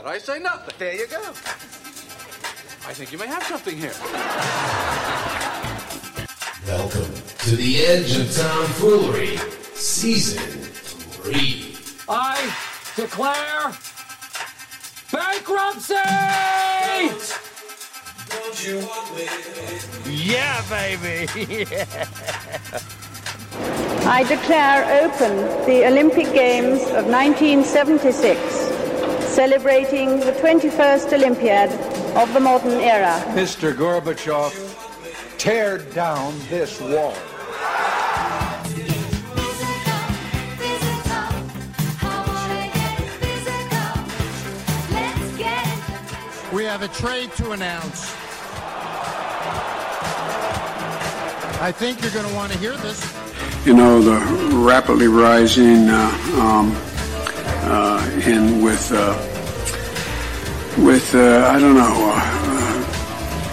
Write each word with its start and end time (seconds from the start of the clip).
about? 0.00 0.12
I 0.12 0.18
say 0.18 0.38
nothing. 0.38 0.74
There 0.78 0.94
you 0.94 1.06
go. 1.06 1.20
I 2.88 2.92
think 2.94 3.12
you 3.12 3.18
may 3.18 3.26
have 3.26 3.42
something 3.44 3.76
here. 3.76 3.92
Welcome 6.66 7.12
to 7.38 7.56
the 7.56 7.84
Edge 7.86 8.16
of 8.16 8.34
Tomfoolery, 8.34 9.36
Season 9.74 10.42
3. 10.42 11.76
I 12.08 12.54
declare 12.96 13.72
bankruptcy! 15.12 15.94
Yeah, 20.06 20.62
baby. 20.68 21.64
yeah. 21.70 22.04
I 24.06 24.24
declare 24.24 25.04
open 25.04 25.36
the 25.66 25.86
Olympic 25.86 26.32
Games 26.32 26.80
of 26.80 27.06
1976, 27.06 28.40
celebrating 29.30 30.18
the 30.20 30.32
21st 30.32 31.12
Olympiad 31.12 31.70
of 32.16 32.32
the 32.34 32.40
modern 32.40 32.80
era. 32.80 33.22
Mr. 33.28 33.72
Gorbachev, 33.72 34.52
tear 35.38 35.78
down 35.78 36.34
this 36.48 36.80
wall. 36.80 37.14
We 46.52 46.64
have 46.64 46.82
a 46.82 46.88
trade 46.88 47.30
to 47.34 47.52
announce. 47.52 48.12
I 51.62 51.70
think 51.72 52.02
you're 52.02 52.10
going 52.10 52.26
to 52.26 52.34
want 52.34 52.50
to 52.52 52.58
hear 52.58 52.76
this. 52.78 53.00
you 53.64 53.74
know, 53.74 54.00
the 54.02 54.18
rapidly 54.56 55.06
rising 55.06 55.88
uh, 55.88 56.10
um, 56.40 56.72
uh, 57.70 58.20
in 58.26 58.62
with 58.62 58.90
uh, 58.92 59.14
with 60.84 61.14
uh, 61.14 61.48
I 61.50 61.58
don't 61.58 61.74
know. 61.74 62.12
Uh, 62.14 62.82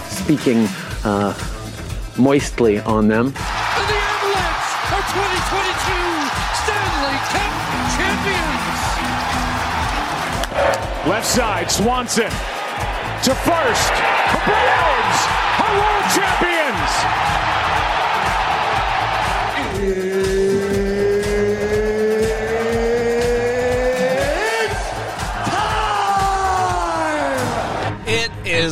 speaking 0.08 0.68
uh, 1.04 1.34
moistly 2.16 2.80
on 2.80 3.08
them. 3.08 3.26
And 3.26 3.34
the 3.34 3.98
Avalanche 4.12 4.92
are 4.92 5.04
2022 5.08 6.28
Stanley 6.62 7.18
Cup 7.32 7.52
champions! 7.96 8.78
Left 11.08 11.26
side, 11.26 11.70
Swanson 11.70 12.32
to 13.24 13.34
first. 13.34 13.92
The 14.32 14.40
Browns 14.46 15.18
are 15.58 15.72
world 15.80 16.06
champions. 16.14 16.92
It 19.80 20.27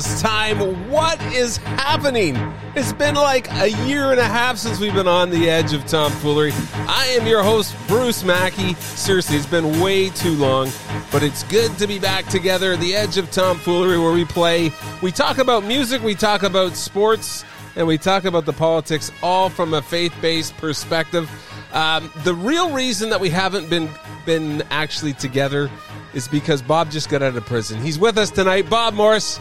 time. 0.05 0.91
What 0.91 1.21
is 1.33 1.57
happening? 1.57 2.37
It's 2.75 2.93
been 2.93 3.15
like 3.15 3.51
a 3.53 3.71
year 3.87 4.11
and 4.11 4.21
a 4.21 4.25
half 4.25 4.59
since 4.59 4.79
we've 4.79 4.95
been 4.95 5.09
on 5.09 5.31
the 5.31 5.49
edge 5.49 5.73
of 5.73 5.87
tomfoolery. 5.87 6.53
I 6.75 7.07
am 7.19 7.27
your 7.27 7.43
host, 7.43 7.75
Bruce 7.89 8.23
Mackey. 8.23 8.75
Seriously, 8.75 9.37
it's 9.37 9.47
been 9.47 9.81
way 9.81 10.11
too 10.11 10.33
long, 10.33 10.71
but 11.11 11.23
it's 11.23 11.43
good 11.45 11.77
to 11.79 11.87
be 11.87 11.99
back 11.99 12.27
together. 12.27 12.77
The 12.77 12.95
edge 12.95 13.17
of 13.17 13.31
tomfoolery, 13.31 13.99
where 13.99 14.13
we 14.13 14.25
play, 14.25 14.71
we 15.03 15.11
talk 15.13 15.39
about 15.39 15.65
music, 15.65 16.03
we 16.03 16.15
talk 16.15 16.43
about 16.43 16.77
sports, 16.77 17.45
and 17.75 17.87
we 17.87 17.97
talk 17.97 18.25
about 18.25 18.45
the 18.45 18.53
politics, 18.53 19.11
all 19.23 19.49
from 19.49 19.73
a 19.73 19.81
faith-based 19.81 20.57
perspective. 20.59 21.31
Um, 21.73 22.13
the 22.25 22.35
real 22.35 22.73
reason 22.73 23.11
that 23.11 23.21
we 23.21 23.31
haven't 23.31 23.71
been 23.71 23.89
been 24.25 24.63
actually 24.71 25.13
together 25.13 25.71
is 26.13 26.27
because 26.27 26.63
Bob 26.63 26.91
just 26.91 27.09
got 27.09 27.23
out 27.23 27.37
of 27.37 27.47
prison. 27.47 27.81
He's 27.81 27.99
with 27.99 28.19
us 28.19 28.31
tonight. 28.31 28.69
Bob 28.69 28.95
Morris, 28.95 29.39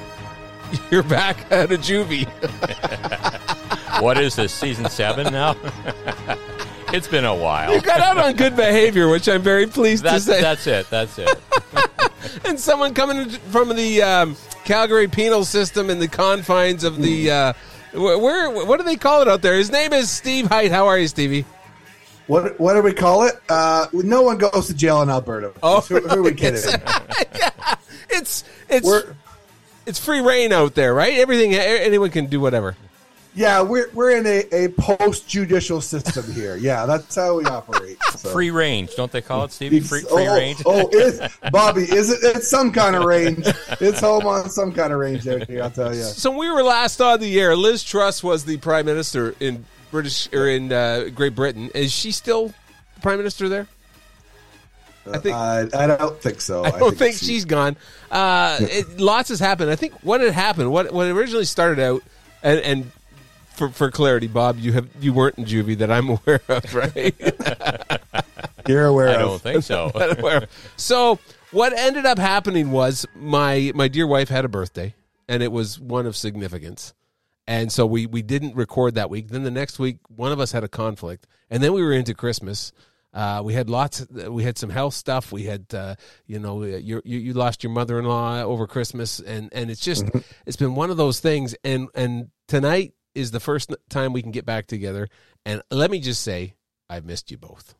you're 0.91 1.03
back 1.03 1.51
at 1.51 1.71
a 1.71 1.77
juvie. 1.77 2.27
what 4.01 4.17
is 4.17 4.35
this 4.35 4.53
season 4.53 4.89
seven 4.89 5.31
now? 5.31 5.55
it's 6.93 7.07
been 7.07 7.25
a 7.25 7.35
while. 7.35 7.73
You 7.73 7.81
got 7.81 7.99
out 7.99 8.17
on 8.17 8.35
good 8.35 8.55
behavior, 8.55 9.07
which 9.09 9.27
I'm 9.27 9.41
very 9.41 9.67
pleased 9.67 10.03
That's 10.03 10.25
to 10.25 10.31
say. 10.33 10.41
that's 10.41 10.67
it. 10.67 10.89
That's 10.89 11.17
it. 11.19 11.39
and 12.45 12.59
someone 12.59 12.93
coming 12.93 13.29
from 13.29 13.75
the 13.75 14.01
um, 14.01 14.35
Calgary 14.63 15.07
penal 15.07 15.45
system 15.45 15.89
in 15.89 15.99
the 15.99 16.07
confines 16.07 16.83
of 16.83 17.01
the 17.01 17.31
uh, 17.31 17.53
where, 17.93 18.17
where 18.17 18.65
what 18.65 18.77
do 18.77 18.83
they 18.83 18.95
call 18.97 19.21
it 19.21 19.27
out 19.27 19.41
there? 19.41 19.55
His 19.55 19.71
name 19.71 19.93
is 19.93 20.09
Steve 20.09 20.47
Height. 20.47 20.71
How 20.71 20.87
are 20.87 20.97
you, 20.97 21.07
Stevie? 21.07 21.45
What 22.27 22.59
what 22.59 22.73
do 22.73 22.81
we 22.81 22.91
call 22.93 23.23
it? 23.23 23.35
Uh, 23.47 23.85
no 23.93 24.23
one 24.23 24.37
goes 24.37 24.67
to 24.67 24.73
jail 24.73 25.01
in 25.03 25.09
Alberta. 25.09 25.53
Oh, 25.61 25.81
who, 25.81 25.99
who 25.99 26.19
are 26.19 26.23
we 26.23 26.33
kidding? 26.33 26.61
yeah, 27.35 27.75
it's 28.09 28.43
it's 28.67 28.85
We're- 28.85 29.15
it's 29.85 29.99
free 29.99 30.21
reign 30.21 30.51
out 30.51 30.75
there, 30.75 30.93
right? 30.93 31.13
Everything 31.17 31.53
anyone 31.53 32.09
can 32.09 32.27
do 32.27 32.39
whatever. 32.39 32.75
yeah, 33.35 33.61
we're 33.61 33.89
we're 33.93 34.17
in 34.17 34.25
a, 34.25 34.65
a 34.65 34.69
post 34.69 35.27
judicial 35.27 35.81
system 35.81 36.31
here. 36.31 36.55
Yeah, 36.55 36.85
that's 36.85 37.15
how 37.15 37.37
we 37.37 37.45
operate. 37.45 37.97
So. 38.15 38.29
Free 38.29 38.51
range, 38.51 38.95
don't 38.95 39.11
they 39.11 39.21
call 39.21 39.43
it, 39.43 39.51
Stevie? 39.51 39.81
Free, 39.81 40.01
free 40.01 40.27
oh, 40.27 40.35
range. 40.35 40.61
Oh, 40.65 40.89
it's 40.91 41.37
Bobby. 41.51 41.83
Is 41.83 42.09
it? 42.09 42.19
It's 42.23 42.47
some 42.47 42.71
kind 42.71 42.95
of 42.95 43.03
range. 43.03 43.45
It's 43.81 43.99
home 43.99 44.25
on 44.25 44.49
some 44.49 44.71
kind 44.71 44.93
of 44.93 44.99
range 44.99 45.27
out 45.27 45.47
here. 45.47 45.63
I'll 45.63 45.71
tell 45.71 45.93
you. 45.93 46.03
So 46.03 46.35
we 46.35 46.49
were 46.49 46.63
last 46.63 47.01
on 47.01 47.19
the 47.19 47.39
air. 47.39 47.55
Liz 47.55 47.83
Truss 47.83 48.23
was 48.23 48.45
the 48.45 48.57
prime 48.57 48.85
minister 48.85 49.35
in 49.39 49.65
British 49.91 50.31
or 50.33 50.49
in 50.49 50.71
uh, 50.71 51.09
Great 51.13 51.35
Britain. 51.35 51.69
Is 51.75 51.91
she 51.91 52.11
still 52.11 52.53
prime 53.01 53.17
minister 53.17 53.49
there? 53.49 53.67
I 55.11 55.17
think 55.19 55.35
Uh, 55.35 55.67
I 55.77 55.87
don't 55.87 56.19
think 56.21 56.41
so. 56.41 56.63
I 56.63 56.71
don't 56.79 56.97
think, 56.97 57.15
she's 57.17 57.45
gone. 57.45 57.77
Uh, 58.09 58.57
it, 58.61 58.99
lots 58.99 59.29
has 59.29 59.39
happened. 59.39 59.69
I 59.69 59.75
think 59.75 59.93
what 60.01 60.21
had 60.21 60.31
happened, 60.33 60.71
what 60.71 60.91
what 60.91 61.07
originally 61.07 61.45
started 61.45 61.79
out, 61.79 62.01
and, 62.41 62.59
and 62.61 62.91
for 63.55 63.69
for 63.69 63.91
clarity, 63.91 64.27
Bob, 64.27 64.57
you 64.59 64.73
have 64.73 64.87
you 64.99 65.13
weren't 65.13 65.37
in 65.37 65.45
juvie 65.45 65.77
that 65.77 65.91
I'm 65.91 66.09
aware 66.17 66.41
of, 66.49 66.73
right? 66.73 67.15
You're 68.67 68.85
aware 68.85 69.09
I 69.09 69.13
of. 69.13 69.19
don't 69.19 69.41
think 69.41 69.63
so. 69.63 69.91
Aware 70.17 70.47
so 70.75 71.19
what 71.51 71.71
ended 71.77 72.05
up 72.05 72.17
happening 72.17 72.71
was 72.71 73.05
my 73.15 73.71
my 73.75 73.87
dear 73.87 74.07
wife 74.07 74.29
had 74.29 74.43
a 74.43 74.47
birthday, 74.49 74.95
and 75.27 75.43
it 75.43 75.51
was 75.51 75.79
one 75.79 76.05
of 76.07 76.15
significance. 76.15 76.93
And 77.47 77.71
so 77.71 77.85
we 77.85 78.07
we 78.07 78.23
didn't 78.23 78.55
record 78.55 78.95
that 78.95 79.11
week. 79.11 79.27
Then 79.27 79.43
the 79.43 79.51
next 79.51 79.77
week, 79.77 79.97
one 80.07 80.31
of 80.31 80.39
us 80.39 80.51
had 80.51 80.63
a 80.63 80.67
conflict, 80.67 81.27
and 81.51 81.61
then 81.61 81.73
we 81.73 81.83
were 81.83 81.93
into 81.93 82.15
Christmas. 82.15 82.71
Uh, 83.15 83.41
we 83.45 83.53
had 83.53 83.69
lots. 83.69 84.05
We 84.09 84.43
had 84.43 84.57
some 84.57 84.69
health 84.69 84.93
stuff. 84.93 85.31
We 85.31 85.43
had, 85.43 85.65
uh, 85.73 85.95
you 86.27 86.37
know, 86.37 86.63
you, 86.63 87.01
you 87.05 87.17
you 87.17 87.33
lost 87.33 87.63
your 87.63 87.71
mother 87.71 87.97
in 87.97 88.03
law 88.05 88.41
over 88.41 88.67
Christmas, 88.67 89.21
and 89.21 89.49
and 89.53 89.71
it's 89.71 89.79
just 89.79 90.03
it's 90.45 90.57
been 90.57 90.75
one 90.75 90.91
of 90.91 90.97
those 90.97 91.21
things. 91.21 91.55
And 91.63 91.87
and 91.95 92.27
tonight 92.49 92.93
is 93.13 93.31
the 93.31 93.39
first 93.39 93.73
time 93.89 94.11
we 94.11 94.21
can 94.21 94.31
get 94.31 94.45
back 94.45 94.67
together. 94.67 95.07
And 95.45 95.61
let 95.71 95.89
me 95.91 96.01
just 96.01 96.21
say, 96.23 96.55
I've 96.89 97.05
missed 97.05 97.31
you 97.31 97.37
both. 97.37 97.73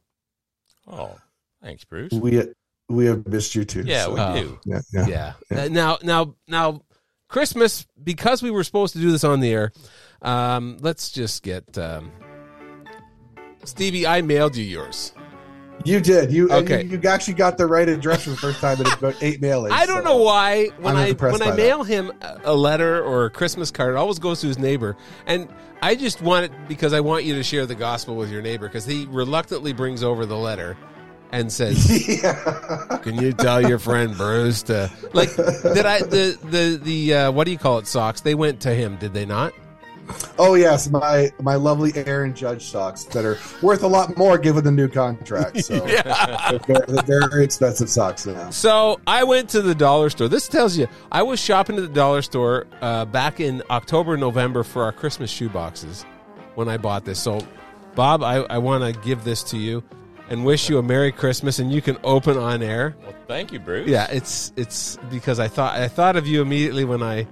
Oh, 0.87 1.17
thanks, 1.61 1.83
Bruce. 1.83 2.13
We 2.13 2.41
we 2.87 3.05
have 3.07 3.27
missed 3.27 3.55
you 3.55 3.65
too. 3.65 3.83
Yeah, 3.85 4.05
so- 4.05 4.13
we 4.13 4.19
Oh. 4.21 4.33
do. 4.35 4.59
Yeah, 4.65 4.81
yeah. 4.93 5.33
yeah. 5.51 5.59
Uh, 5.63 5.67
Now, 5.67 5.97
now, 6.01 6.35
now, 6.47 6.81
Christmas 7.27 7.85
because 8.01 8.41
we 8.41 8.51
were 8.51 8.63
supposed 8.63 8.93
to 8.93 8.99
do 8.99 9.11
this 9.11 9.25
on 9.25 9.41
the 9.41 9.51
air. 9.51 9.73
Um, 10.21 10.77
let's 10.79 11.11
just 11.11 11.43
get 11.43 11.77
um, 11.77 12.11
Stevie. 13.65 14.07
I 14.07 14.21
mailed 14.21 14.55
you 14.55 14.63
yours. 14.63 15.11
You 15.83 15.99
did. 15.99 16.31
You 16.31 16.49
Okay. 16.49 16.83
You, 16.83 16.97
you 16.99 17.09
actually 17.09 17.35
got 17.35 17.57
the 17.57 17.67
right 17.67 17.87
address 17.87 18.23
for 18.23 18.31
the 18.31 18.37
first 18.37 18.59
time 18.59 18.79
in 18.81 18.87
about 18.87 19.15
eight 19.21 19.39
mailings. 19.41 19.71
I 19.71 19.85
don't 19.85 20.03
so- 20.03 20.09
know 20.09 20.17
why 20.23 20.67
when 20.79 20.95
I'm 20.95 21.07
I 21.07 21.11
when 21.11 21.35
I 21.41 21.45
by 21.45 21.49
that. 21.51 21.57
mail 21.57 21.83
him 21.83 22.11
a- 22.43 22.53
letter 22.55 23.03
or 23.03 23.25
a 23.25 23.29
Christmas 23.29 23.69
card, 23.71 23.91
it 23.93 23.97
always 23.97 24.17
goes 24.19 24.41
to 24.41 24.47
his 24.47 24.57
neighbor, 24.57 24.95
and 25.27 25.47
I 25.81 25.95
just 25.95 26.21
want 26.21 26.45
it 26.45 26.51
because 26.67 26.93
I 26.93 27.01
want 27.01 27.25
you 27.25 27.35
to 27.35 27.43
share 27.43 27.65
the 27.65 27.75
gospel 27.75 28.15
with 28.15 28.31
your 28.31 28.41
neighbor 28.41 28.67
because 28.67 28.85
he 28.85 29.05
reluctantly 29.09 29.73
brings 29.73 30.01
over 30.01 30.25
the 30.25 30.37
letter 30.37 30.75
and 31.31 31.51
says, 31.51 32.07
yeah. 32.23 32.97
"Can 33.03 33.15
you 33.21 33.33
tell 33.33 33.61
your 33.67 33.77
friend 33.77 34.15
Bruce 34.17 34.63
to 34.63 34.89
like 35.13 35.35
did 35.35 35.85
I 35.85 35.99
the 35.99 36.37
the 36.43 36.79
the 36.81 37.13
uh, 37.13 37.31
what 37.31 37.43
do 37.45 37.51
you 37.51 37.57
call 37.59 37.77
it 37.79 37.85
socks? 37.87 38.21
They 38.21 38.33
went 38.35 38.61
to 38.61 38.73
him, 38.73 38.95
did 38.95 39.13
they 39.13 39.25
not? 39.25 39.53
Oh 40.37 40.55
yes, 40.55 40.89
my 40.89 41.31
my 41.41 41.55
lovely 41.55 41.91
Aaron 41.95 42.33
Judge 42.33 42.65
socks 42.65 43.03
that 43.05 43.25
are 43.25 43.37
worth 43.61 43.83
a 43.83 43.87
lot 43.87 44.17
more 44.17 44.37
given 44.37 44.63
the 44.63 44.71
new 44.71 44.87
contract. 44.87 45.63
So 45.63 45.79
they're, 45.85 46.59
very, 46.59 46.85
they're 46.87 47.27
very 47.29 47.43
expensive 47.43 47.89
socks 47.89 48.25
now. 48.25 48.49
So 48.49 48.99
I 49.07 49.23
went 49.23 49.49
to 49.51 49.61
the 49.61 49.75
dollar 49.75 50.09
store. 50.09 50.27
This 50.27 50.47
tells 50.47 50.77
you 50.77 50.87
I 51.11 51.23
was 51.23 51.39
shopping 51.39 51.77
at 51.77 51.81
the 51.81 51.87
dollar 51.87 52.21
store 52.21 52.67
uh, 52.81 53.05
back 53.05 53.39
in 53.39 53.63
October, 53.69 54.17
November 54.17 54.63
for 54.63 54.83
our 54.83 54.91
Christmas 54.91 55.29
shoe 55.31 55.49
boxes 55.49 56.05
when 56.55 56.69
I 56.69 56.77
bought 56.77 57.05
this. 57.05 57.19
So, 57.19 57.45
Bob, 57.95 58.23
I, 58.23 58.37
I 58.37 58.57
want 58.57 58.83
to 58.83 58.99
give 59.01 59.23
this 59.23 59.43
to 59.43 59.57
you 59.57 59.83
and 60.29 60.43
wish 60.43 60.69
you 60.69 60.79
a 60.79 60.83
Merry 60.83 61.11
Christmas, 61.11 61.59
and 61.59 61.71
you 61.71 61.81
can 61.81 61.97
open 62.03 62.37
on 62.37 62.63
air. 62.63 62.95
Well, 63.03 63.13
thank 63.27 63.51
you, 63.51 63.59
Bruce. 63.59 63.87
Yeah, 63.87 64.07
it's 64.09 64.51
it's 64.55 64.97
because 65.09 65.39
I 65.39 65.47
thought 65.47 65.79
I 65.79 65.87
thought 65.87 66.15
of 66.15 66.27
you 66.27 66.41
immediately 66.41 66.85
when 66.85 67.03
I. 67.03 67.27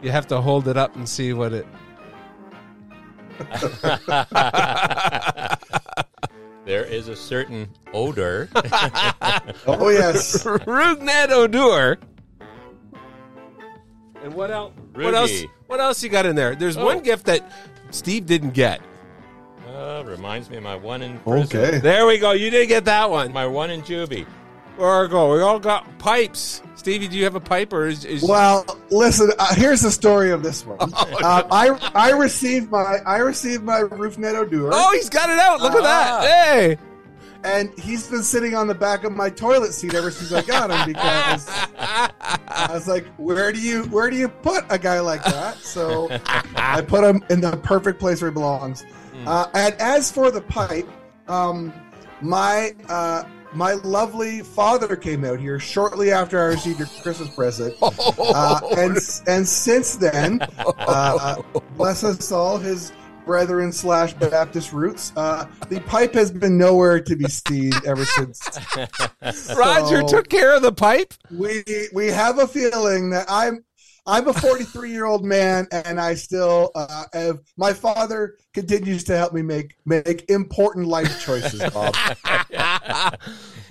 You 0.00 0.10
have 0.10 0.26
to 0.28 0.40
hold 0.40 0.66
it 0.66 0.76
up 0.76 0.96
and 0.96 1.08
see 1.08 1.32
what 1.32 1.52
it. 1.52 1.66
there 6.64 6.84
is 6.84 7.08
a 7.08 7.16
certain 7.16 7.68
odor. 7.92 8.48
Oh 9.66 9.88
yes, 9.90 10.44
Rugnet 10.44 11.30
odor. 11.30 11.98
And 14.22 14.34
what 14.34 14.50
else? 14.50 14.72
What 14.94 15.14
else? 15.14 15.42
What 15.66 15.80
else 15.80 16.02
you 16.02 16.08
got 16.08 16.26
in 16.26 16.36
there? 16.36 16.54
There's 16.54 16.76
Oh. 16.76 16.84
one 16.84 17.00
gift 17.00 17.26
that 17.26 17.50
Steve 17.90 18.26
didn't 18.26 18.50
get. 18.50 18.80
Uh, 19.68 20.02
reminds 20.06 20.50
me 20.50 20.56
of 20.58 20.62
my 20.62 20.76
one 20.76 21.02
in 21.02 21.18
prison. 21.20 21.58
Okay. 21.58 21.78
There 21.78 22.06
we 22.06 22.18
go. 22.18 22.32
You 22.32 22.50
didn't 22.50 22.68
get 22.68 22.84
that 22.84 23.10
one. 23.10 23.32
My 23.32 23.46
one 23.46 23.70
in 23.70 23.82
juvie. 23.82 24.26
There 24.78 25.08
we 25.08 25.40
all 25.42 25.58
got 25.58 25.98
pipes. 25.98 26.62
Stevie, 26.74 27.06
do 27.06 27.16
you 27.16 27.22
have 27.24 27.36
a 27.36 27.40
pipe 27.40 27.72
or 27.72 27.86
is, 27.86 28.04
is 28.04 28.24
Well, 28.24 28.64
listen. 28.90 29.30
Uh, 29.38 29.54
here's 29.54 29.80
the 29.82 29.90
story 29.90 30.30
of 30.32 30.42
this 30.42 30.66
one. 30.66 30.78
Oh, 30.94 31.16
uh, 31.22 31.46
I 31.50 31.90
I 31.94 32.10
received 32.10 32.70
my 32.70 32.98
I 33.06 33.18
received 33.18 33.62
my 33.62 33.82
RoofNet 33.82 34.34
Odor. 34.34 34.70
Oh, 34.72 34.90
he's 34.92 35.08
got 35.08 35.30
it 35.30 35.38
out. 35.38 35.60
Look 35.60 35.74
at 35.74 35.80
Ah. 35.82 36.20
that. 36.22 36.24
Hey. 36.24 36.78
and 37.44 37.70
he's 37.78 38.06
been 38.08 38.22
sitting 38.22 38.54
on 38.56 38.66
the 38.66 38.74
back 38.74 39.04
of 39.04 39.12
my 39.12 39.28
toilet 39.30 39.72
seat 39.74 39.94
ever 39.94 40.10
since 40.10 40.32
I 40.32 40.42
got 40.42 40.70
him 40.70 40.92
because 40.92 41.48
I 41.78 42.68
was 42.72 42.88
like, 42.88 43.06
where 43.16 43.52
do 43.52 43.60
you 43.60 43.84
where 43.84 44.10
do 44.10 44.16
you 44.16 44.28
put 44.28 44.64
a 44.70 44.78
guy 44.78 44.98
like 45.00 45.22
that? 45.24 45.58
So 45.58 46.08
I 46.56 46.80
put 46.80 47.04
him 47.04 47.22
in 47.30 47.40
the 47.40 47.56
perfect 47.58 48.00
place 48.00 48.20
where 48.22 48.30
he 48.30 48.34
belongs. 48.34 48.84
Uh, 49.26 49.46
and 49.54 49.74
as 49.80 50.10
for 50.10 50.30
the 50.32 50.40
pipe, 50.40 50.88
um, 51.28 51.72
my 52.20 52.74
uh, 52.88 53.22
my 53.54 53.74
lovely 53.74 54.40
father 54.40 54.96
came 54.96 55.24
out 55.24 55.40
here 55.40 55.58
shortly 55.58 56.12
after 56.12 56.40
I 56.40 56.46
received 56.46 56.78
your 56.78 56.88
Christmas 57.02 57.34
present, 57.34 57.76
uh, 57.82 58.60
and 58.76 58.98
and 59.26 59.46
since 59.46 59.96
then, 59.96 60.40
uh, 60.78 61.42
bless 61.76 62.04
us 62.04 62.32
all, 62.32 62.58
his 62.58 62.92
brethren 63.24 63.72
slash 63.72 64.14
Baptist 64.14 64.72
roots. 64.72 65.12
Uh, 65.16 65.46
the 65.68 65.80
pipe 65.80 66.14
has 66.14 66.30
been 66.30 66.58
nowhere 66.58 67.00
to 67.00 67.16
be 67.16 67.26
seen 67.26 67.72
ever 67.86 68.04
since. 68.04 68.40
Roger 69.56 70.02
took 70.02 70.28
care 70.28 70.54
of 70.54 70.62
the 70.62 70.72
pipe. 70.72 71.14
we 71.30 71.62
we 71.92 72.08
have 72.08 72.38
a 72.38 72.46
feeling 72.46 73.10
that 73.10 73.26
I'm 73.28 73.64
I'm 74.04 74.26
a 74.26 74.32
43 74.32 74.90
year 74.90 75.04
old 75.04 75.24
man, 75.24 75.68
and 75.70 76.00
I 76.00 76.14
still 76.14 76.72
uh, 76.74 77.04
have 77.12 77.40
my 77.56 77.72
father 77.72 78.36
continues 78.52 79.04
to 79.04 79.16
help 79.16 79.32
me 79.32 79.42
make 79.42 79.76
make 79.84 80.28
important 80.28 80.86
life 80.86 81.24
choices. 81.24 81.62
Bob, 81.70 81.94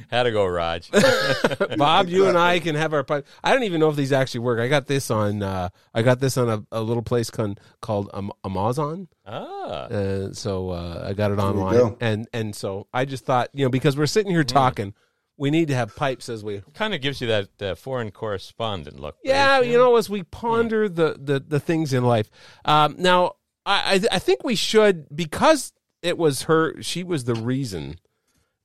how 0.10 0.24
to 0.24 0.32
go, 0.32 0.46
Raj. 0.46 0.90
Bob, 1.78 2.08
you 2.08 2.28
and 2.28 2.38
I 2.38 2.60
can 2.60 2.76
have 2.76 2.94
our 2.94 3.04
pipe. 3.04 3.28
I 3.44 3.52
don't 3.54 3.64
even 3.64 3.82
know 3.82 3.90
if 3.90 3.98
these 3.98 4.14
actually 4.14 4.42
work. 4.42 4.62
I 4.62 4.70
got 4.70 4.88
this 4.88 5.12
on. 5.12 5.44
Uh, 5.44 5.68
I 5.94 6.02
got 6.02 6.22
this 6.22 6.38
on 6.38 6.50
a, 6.50 6.66
a 6.72 6.82
little 6.82 7.04
place 7.04 7.30
con, 7.30 7.58
called 7.82 8.10
Am- 8.14 8.32
Amazon. 8.46 9.10
ah. 9.26 9.32
Uh, 9.32 10.34
so 10.34 10.70
uh, 10.70 11.08
I 11.10 11.14
got 11.14 11.32
it 11.32 11.40
you 11.40 11.42
online, 11.42 11.98
and 12.00 12.28
and 12.32 12.56
so 12.56 12.88
I 12.94 13.04
just 13.04 13.26
thought, 13.26 13.50
you 13.54 13.66
know, 13.66 13.70
because 13.70 13.98
we're 13.98 14.06
sitting 14.06 14.32
here 14.32 14.46
talking, 14.46 14.94
we 15.42 15.50
need 15.50 15.70
to 15.70 15.76
have 15.76 15.96
pipes 15.96 16.30
as 16.30 16.44
we. 16.44 16.62
Kind 16.76 16.94
of 16.94 17.02
gives 17.02 17.20
you 17.20 17.26
that 17.28 17.62
uh, 17.62 17.74
foreign 17.74 18.12
correspondent 18.12 19.00
look. 19.00 19.18
Yeah, 19.24 19.58
right? 19.58 19.66
you 19.66 19.76
know, 19.76 19.96
as 19.96 20.08
we 20.08 20.22
ponder 20.22 20.88
the 20.88 21.18
the, 21.20 21.40
the 21.40 21.60
things 21.60 21.94
in 21.94 22.04
life. 22.04 22.30
Um, 22.64 22.96
now, 23.00 23.38
I 23.66 23.96
I 23.96 24.16
I 24.16 24.20
think 24.20 24.44
we 24.44 24.54
should 24.54 25.08
because 25.14 25.74
it 26.04 26.20
was 26.20 26.44
her. 26.44 26.80
She 26.84 27.04
was 27.04 27.24
the 27.24 27.34
reason 27.34 27.96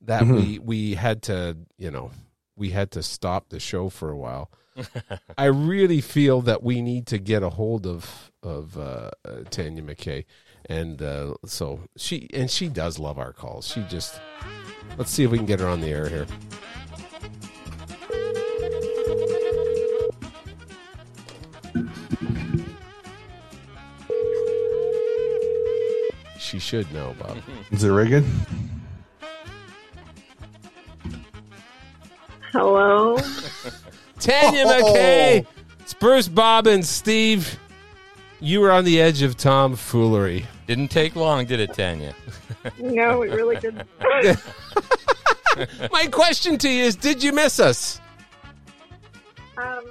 that 0.02 0.26
we 0.26 0.58
we 0.58 0.94
had 0.96 1.22
to, 1.22 1.56
you 1.78 1.90
know, 1.90 2.10
we 2.56 2.70
had 2.70 2.90
to 2.90 3.02
stop 3.02 3.48
the 3.48 3.58
show 3.58 3.88
for 3.88 4.10
a 4.10 4.16
while. 4.16 4.50
I 5.38 5.46
really 5.46 6.02
feel 6.02 6.42
that 6.42 6.62
we 6.62 6.82
need 6.82 7.06
to 7.06 7.16
get 7.16 7.42
a 7.42 7.48
hold 7.48 7.86
of 7.86 8.30
of 8.42 8.76
uh, 8.76 9.12
uh, 9.24 9.44
Tanya 9.48 9.82
McKay, 9.82 10.26
and 10.68 11.00
uh, 11.02 11.34
so 11.44 11.80
she 11.96 12.28
and 12.34 12.50
she 12.50 12.68
does 12.68 12.98
love 12.98 13.18
our 13.18 13.32
calls. 13.32 13.66
She 13.66 13.82
just 13.82 14.20
let's 14.98 15.10
see 15.10 15.24
if 15.24 15.30
we 15.30 15.38
can 15.38 15.46
get 15.46 15.60
her 15.60 15.68
on 15.68 15.80
the 15.80 15.88
air 15.88 16.08
here. 16.08 16.26
She 26.38 26.58
should 26.58 26.90
know, 26.92 27.14
Bob. 27.18 27.38
is 27.70 27.82
it 27.84 27.90
Reagan? 27.90 28.24
Hello. 32.52 33.16
Tanya 34.20 34.64
Oh. 34.66 34.94
McKay, 34.94 35.46
it's 35.80 35.94
Bruce, 35.94 36.28
Bob, 36.28 36.66
and 36.66 36.84
Steve. 36.84 37.58
You 38.40 38.60
were 38.60 38.70
on 38.70 38.84
the 38.84 39.00
edge 39.00 39.22
of 39.22 39.36
tomfoolery. 39.36 40.46
Didn't 40.66 40.88
take 40.88 41.14
long, 41.16 41.46
did 41.46 41.60
it, 41.60 41.72
Tanya? 41.74 42.12
No, 42.78 43.22
it 43.22 43.30
really 43.32 43.56
didn't. 43.56 43.86
My 45.92 46.06
question 46.08 46.58
to 46.58 46.68
you 46.68 46.84
is: 46.84 46.96
Did 46.96 47.22
you 47.22 47.32
miss 47.32 47.60
us? 47.60 48.00
um, 49.56 49.84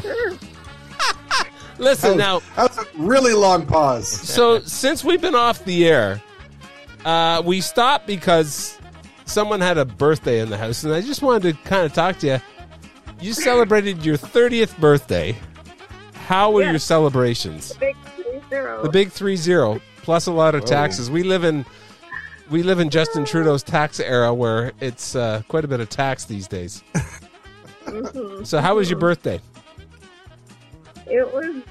sure. 0.00 0.32
Listen 1.78 2.10
That 2.12 2.16
now. 2.18 2.34
was, 2.36 2.44
that 2.56 2.76
was 2.76 2.78
a 2.78 2.86
really 2.98 3.32
long 3.34 3.66
pause. 3.66 4.06
So 4.08 4.60
since 4.60 5.02
we've 5.02 5.20
been 5.20 5.34
off 5.34 5.64
the 5.64 5.88
air, 5.88 6.22
uh, 7.04 7.42
we 7.44 7.60
stopped 7.60 8.06
because 8.06 8.78
someone 9.24 9.60
had 9.60 9.76
a 9.78 9.84
birthday 9.84 10.40
in 10.40 10.50
the 10.50 10.58
house, 10.58 10.84
and 10.84 10.92
I 10.94 11.00
just 11.00 11.22
wanted 11.22 11.42
to 11.56 11.62
kind 11.68 11.84
of 11.86 11.92
talk 11.92 12.18
to 12.20 12.26
you. 12.26 12.38
You 13.20 13.32
celebrated 13.32 14.04
your 14.04 14.16
thirtieth 14.16 14.78
birthday. 14.78 15.36
How 16.26 16.50
were 16.52 16.62
Yes. 16.62 16.70
your 16.72 16.78
celebrations? 16.78 17.72
Big 18.50 18.58
three 18.58 18.58
zero. 18.58 18.82
The 18.82 18.88
big 18.90 19.10
three 19.10 19.36
zero 19.36 19.80
plus 20.02 20.26
a 20.26 20.32
lot 20.32 20.54
of 20.54 20.62
Whoa. 20.62 20.66
taxes. 20.68 21.10
We 21.10 21.22
live 21.22 21.44
in 21.44 21.64
we 22.50 22.62
live 22.62 22.80
in 22.80 22.90
Justin 22.90 23.24
Trudeau's 23.24 23.62
tax 23.62 24.00
era 24.00 24.34
where 24.34 24.72
it's 24.80 25.14
uh, 25.14 25.42
quite 25.48 25.64
a 25.64 25.68
bit 25.68 25.80
of 25.80 25.88
tax 25.88 26.24
these 26.24 26.48
days. 26.48 26.82
Mhm. 27.86 28.46
So 28.46 28.60
how 28.60 28.76
was 28.76 28.90
your 28.90 28.98
birthday? 28.98 29.40
It 31.06 31.32
was 31.32 31.62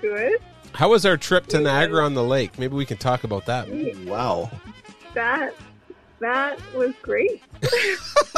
good. 0.00 0.38
How 0.72 0.88
was 0.90 1.04
our 1.04 1.16
trip 1.16 1.46
to 1.48 1.60
Niagara 1.60 2.04
on 2.04 2.14
the 2.14 2.22
Lake? 2.24 2.58
Maybe 2.58 2.74
we 2.74 2.86
can 2.86 2.96
talk 2.96 3.24
about 3.24 3.46
that. 3.46 3.68
Wow. 4.06 4.50
That 5.14 5.54
that 6.20 6.58
was 6.74 6.92
great. 7.02 7.42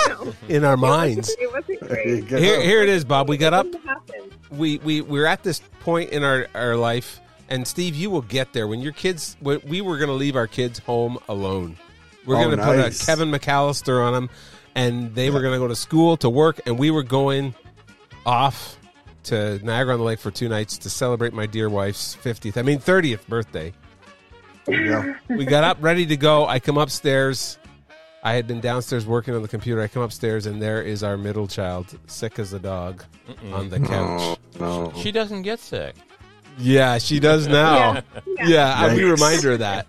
no, 0.08 0.32
In 0.48 0.64
our 0.64 0.74
it 0.74 0.78
wasn't- 0.78 0.80
minds. 0.80 1.36
It 1.40 1.52
wasn't 1.52 1.80
great. 1.80 2.24
Here 2.28 2.60
here 2.62 2.82
it 2.82 2.88
is, 2.88 3.04
Bob. 3.04 3.28
We 3.28 3.36
got 3.36 3.52
up. 3.54 3.66
It 3.66 3.72
didn't 3.72 3.86
happen. 3.86 4.30
We 4.50 4.78
we 4.78 5.00
we're 5.02 5.26
at 5.26 5.42
this 5.42 5.60
point 5.80 6.10
in 6.10 6.22
our 6.24 6.46
our 6.54 6.76
life 6.76 7.20
and 7.48 7.66
Steve, 7.66 7.94
you 7.94 8.10
will 8.10 8.22
get 8.22 8.52
there 8.52 8.66
when 8.66 8.80
your 8.80 8.92
kids 8.92 9.36
when 9.40 9.60
we 9.66 9.80
were 9.80 9.98
going 9.98 10.08
to 10.08 10.14
leave 10.14 10.36
our 10.36 10.46
kids 10.46 10.78
home 10.80 11.18
alone. 11.28 11.76
We're 12.24 12.36
Oh, 12.36 12.44
going 12.44 12.56
to 12.58 12.64
put 12.64 12.78
a 12.78 13.04
Kevin 13.06 13.30
McAllister 13.30 14.04
on 14.04 14.12
them 14.12 14.30
and 14.74 15.14
they 15.14 15.28
were 15.30 15.40
going 15.42 15.52
to 15.54 15.58
go 15.58 15.68
to 15.68 15.76
school 15.76 16.16
to 16.18 16.30
work 16.30 16.60
and 16.66 16.78
we 16.78 16.90
were 16.90 17.02
going 17.02 17.54
off 18.24 18.78
to 19.24 19.58
Niagara 19.64 19.94
on 19.94 19.98
the 20.00 20.04
Lake 20.04 20.18
for 20.20 20.30
two 20.30 20.48
nights 20.48 20.78
to 20.78 20.90
celebrate 20.90 21.32
my 21.32 21.46
dear 21.46 21.68
wife's 21.68 22.16
50th, 22.22 22.56
I 22.56 22.62
mean 22.62 22.78
30th 22.78 23.26
birthday. 23.28 23.72
There 24.64 24.80
you 24.80 24.88
go. 24.88 25.14
We 25.36 25.44
got 25.44 25.64
up 25.64 25.78
ready 25.80 26.06
to 26.06 26.16
go. 26.16 26.46
I 26.46 26.60
come 26.60 26.78
upstairs. 26.78 27.58
I 28.24 28.34
had 28.34 28.46
been 28.46 28.60
downstairs 28.60 29.04
working 29.04 29.34
on 29.34 29.42
the 29.42 29.48
computer. 29.48 29.80
I 29.82 29.88
come 29.88 30.02
upstairs 30.02 30.46
and 30.46 30.62
there 30.62 30.80
is 30.80 31.02
our 31.02 31.16
middle 31.16 31.48
child, 31.48 31.98
sick 32.06 32.38
as 32.38 32.52
a 32.52 32.60
dog, 32.60 33.02
on 33.52 33.68
the 33.68 33.80
couch. 33.80 34.38
No. 34.60 34.92
She 35.02 35.10
doesn't 35.10 35.42
get 35.42 35.58
sick. 35.58 35.96
Yeah, 36.58 36.98
she 36.98 37.18
does 37.20 37.46
now. 37.48 38.02
Yeah. 38.26 38.46
Yeah, 38.46 38.74
I- 38.76 38.94
we 38.94 39.04
remind 39.04 39.42
her 39.42 39.52
of 39.52 39.58
that. 39.60 39.86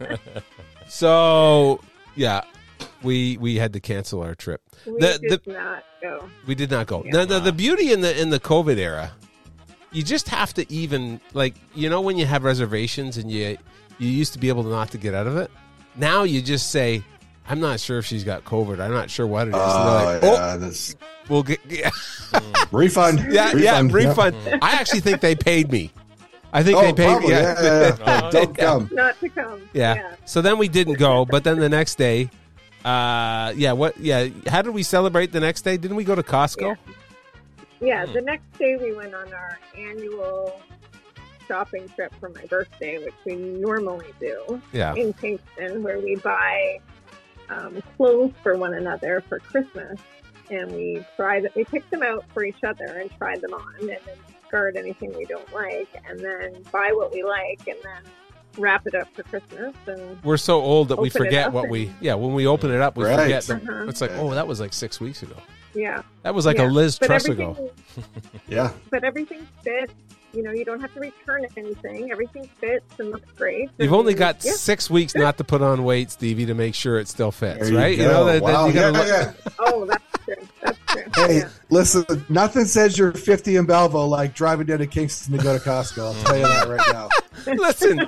So 0.88 1.80
yeah, 2.16 2.42
we 3.02 3.38
we 3.38 3.56
had 3.56 3.74
to 3.74 3.80
cancel 3.80 4.22
our 4.22 4.36
trip. 4.36 4.62
We 4.86 4.94
The- 5.00 5.20
did 5.20 5.44
the- 5.46 5.52
not 5.54 5.84
go. 6.02 6.30
We 6.46 6.56
did 6.56 6.72
not 6.72 6.88
go. 6.88 7.04
Yeah. 7.06 7.12
Now, 7.12 7.26
the, 7.26 7.40
the 7.40 7.52
beauty 7.54 7.92
in 7.92 8.02
the 8.02 8.20
in 8.20 8.30
the 8.30 8.40
COVID 8.40 8.78
era, 8.78 9.12
you 9.92 10.04
just 10.04 10.30
have 10.30 10.54
to 10.56 10.72
even 10.72 11.20
like 11.34 11.56
you 11.74 11.90
know 11.90 12.02
when 12.02 12.18
you 12.18 12.26
have 12.26 12.44
reservations 12.44 13.18
and 13.18 13.32
you 13.32 13.58
you 14.00 14.08
used 14.10 14.34
to 14.34 14.40
be 14.40 14.50
able 14.50 14.64
to 14.64 14.70
not 14.70 14.92
to 14.92 14.98
get 14.98 15.14
out 15.14 15.28
of 15.28 15.38
it. 15.38 15.50
Now 15.96 16.24
you 16.24 16.42
just 16.42 16.72
say, 16.72 17.04
"I'm 17.48 17.60
not 17.60 17.80
sure 17.80 17.98
if 18.00 18.06
she's 18.06 18.24
got 18.24 18.44
COVID. 18.46 18.80
I'm 18.80 18.92
not 18.92 19.10
sure 19.10 19.28
what 19.28 19.48
it 19.48 19.56
is." 19.56 19.62
And 19.62 19.62
they're 19.62 19.70
Oh, 19.70 20.06
like, 20.06 20.24
"Oh, 20.24 20.34
yeah, 20.34 20.54
oh, 20.54 20.58
this 20.60 20.96
we'll 21.30 21.44
get 21.44 21.60
yeah, 21.70 21.90
hmm. 22.34 22.76
refund. 22.76 23.26
yeah, 23.32 23.54
yeah, 23.56 23.82
refund." 23.84 24.36
I 24.62 24.72
actually 24.74 25.02
think 25.02 25.22
they 25.22 25.36
paid 25.36 25.72
me. 25.72 25.92
I 26.56 26.62
think 26.64 26.78
Oh, 26.78 26.82
they 26.82 26.94
paid 26.94 27.06
probably, 27.08 27.28
me. 27.30 27.34
yeah, 27.34 27.62
yeah, 27.64 27.98
yeah. 28.00 28.22
Oh, 28.26 28.32
Don't 28.32 28.56
come. 28.58 28.90
Not 28.92 29.20
to 29.20 29.30
come. 29.30 29.62
Yeah. 29.74 30.16
So 30.26 30.42
then 30.42 30.58
we 30.60 30.68
didn't 30.68 31.00
go, 31.00 31.26
but 31.26 31.44
then 31.44 31.58
the 31.60 31.68
next 31.70 31.96
day, 31.96 32.30
uh, 32.86 33.52
yeah, 33.56 33.72
what? 33.72 33.98
Yeah, 34.00 34.28
how 34.48 34.62
did 34.62 34.74
we 34.74 34.84
celebrate 34.84 35.32
the 35.32 35.40
next 35.40 35.62
day? 35.64 35.78
Didn't 35.78 35.98
we 35.98 36.04
go 36.04 36.14
to 36.16 36.24
Costco? 36.24 36.78
Yeah, 37.82 38.06
the 38.06 38.22
next 38.22 38.46
day 38.60 38.78
we 38.78 38.94
went 38.94 39.14
on 39.16 39.34
our 39.34 39.60
annual 39.78 40.62
shopping 41.48 41.90
trip 41.96 42.14
for 42.20 42.30
my 42.30 42.46
birthday, 42.46 43.04
which 43.04 43.16
we 43.26 43.36
normally 43.36 44.14
do 44.20 44.62
Yeah. 44.72 44.94
in 44.96 45.12
Kingston, 45.14 45.84
where 45.84 46.00
we 46.00 46.16
buy 46.18 46.80
um, 47.50 47.82
clothes 47.98 48.32
for 48.42 48.56
one 48.58 48.74
another 48.76 49.22
for 49.28 49.40
Christmas, 49.40 50.00
and 50.50 50.72
we 50.72 51.04
try 51.18 51.42
that. 51.42 51.54
We 51.56 51.66
pick 51.66 51.90
them 51.90 52.04
out 52.04 52.24
for 52.34 52.44
each 52.46 52.64
other 52.64 52.86
and 52.86 53.10
try 53.18 53.38
them 53.38 53.54
on, 53.54 53.74
and 53.82 53.90
then 53.90 53.98
discard 54.54 54.78
anything 54.78 55.12
we 55.18 55.26
don't 55.26 55.52
like, 55.54 55.88
and 56.08 56.20
then 56.20 56.54
buy 56.72 56.92
what 56.94 57.12
we 57.12 57.24
like, 57.24 57.60
and 57.68 57.78
then 57.84 58.12
wrap 58.58 58.86
it 58.86 58.94
up 58.94 59.08
for 59.16 59.24
Christmas. 59.24 59.74
And 59.88 60.24
We're 60.24 60.38
so 60.38 60.62
old 60.62 60.90
that 60.90 60.98
we 61.00 61.10
forget 61.10 61.52
what 61.52 61.70
we. 61.70 61.92
Yeah, 62.00 62.14
when 62.16 62.34
we 62.34 62.46
open 62.46 62.72
it 62.72 62.80
up, 62.82 62.96
we 62.96 63.06
Right. 63.06 63.20
forget. 63.44 63.50
Uh-huh. 63.50 63.86
It's 63.88 64.00
like, 64.02 64.12
oh, 64.14 64.32
that 64.36 64.48
was 64.48 64.60
like 64.60 64.74
six 64.74 65.00
weeks 65.00 65.24
ago. 65.24 65.36
Yeah. 65.74 66.04
That 66.22 66.36
was 66.36 66.46
like 66.46 66.58
Yeah. 66.58 66.68
a 66.68 66.70
Liz 66.70 67.00
But 67.00 67.08
Truss 67.08 67.26
ago. 67.28 67.72
Yeah. 68.48 68.72
But 68.92 69.04
everything 69.04 69.48
fits. 69.64 69.94
You 70.34 70.42
know, 70.44 70.52
you 70.52 70.66
don't 70.66 70.80
have 70.82 70.94
to 70.96 71.00
return 71.00 71.46
anything. 71.58 72.12
Everything 72.12 72.48
fits 72.60 72.86
and 73.00 73.12
looks 73.12 73.32
great. 73.38 73.70
You've 73.78 73.94
only 73.94 74.14
got 74.16 74.44
Yeah. 74.44 74.54
six 74.54 74.90
weeks 74.90 75.16
not 75.16 75.38
to 75.38 75.44
put 75.44 75.62
on 75.62 75.84
weight, 75.84 76.10
Stevie, 76.12 76.46
to 76.48 76.54
make 76.56 76.74
sure 76.76 77.00
it 77.00 77.08
still 77.08 77.32
fits, 77.32 77.60
There 77.62 77.70
you 77.72 77.78
right? 77.78 77.98
go. 77.98 78.04
know 78.12 78.26
that, 78.26 78.44
that 78.44 78.68
you 78.74 78.80
Yeah, 78.80 78.90
look- 78.90 79.08
yeah. 79.08 79.32
Oh, 79.60 79.86
that's 79.86 80.04
true. 80.26 80.36
That's 80.62 80.78
true. 80.78 80.83
Hey, 81.16 81.44
listen, 81.70 82.06
nothing 82.30 82.66
says 82.66 82.98
you're 82.98 83.12
50 83.14 83.56
in 83.58 83.66
Belleville 83.66 84.08
like 84.10 84.34
driving 84.34 84.68
down 84.68 84.80
to 84.80 84.88
Kingston 84.88 85.38
to 85.38 85.44
go 85.44 85.58
to 85.58 85.64
Costco. 85.64 86.16
I'll 86.16 86.24
tell 86.24 86.38
you 86.38 86.44
that 86.44 86.68
right 86.68 86.94
now. 86.94 87.10
Listen, 87.54 88.08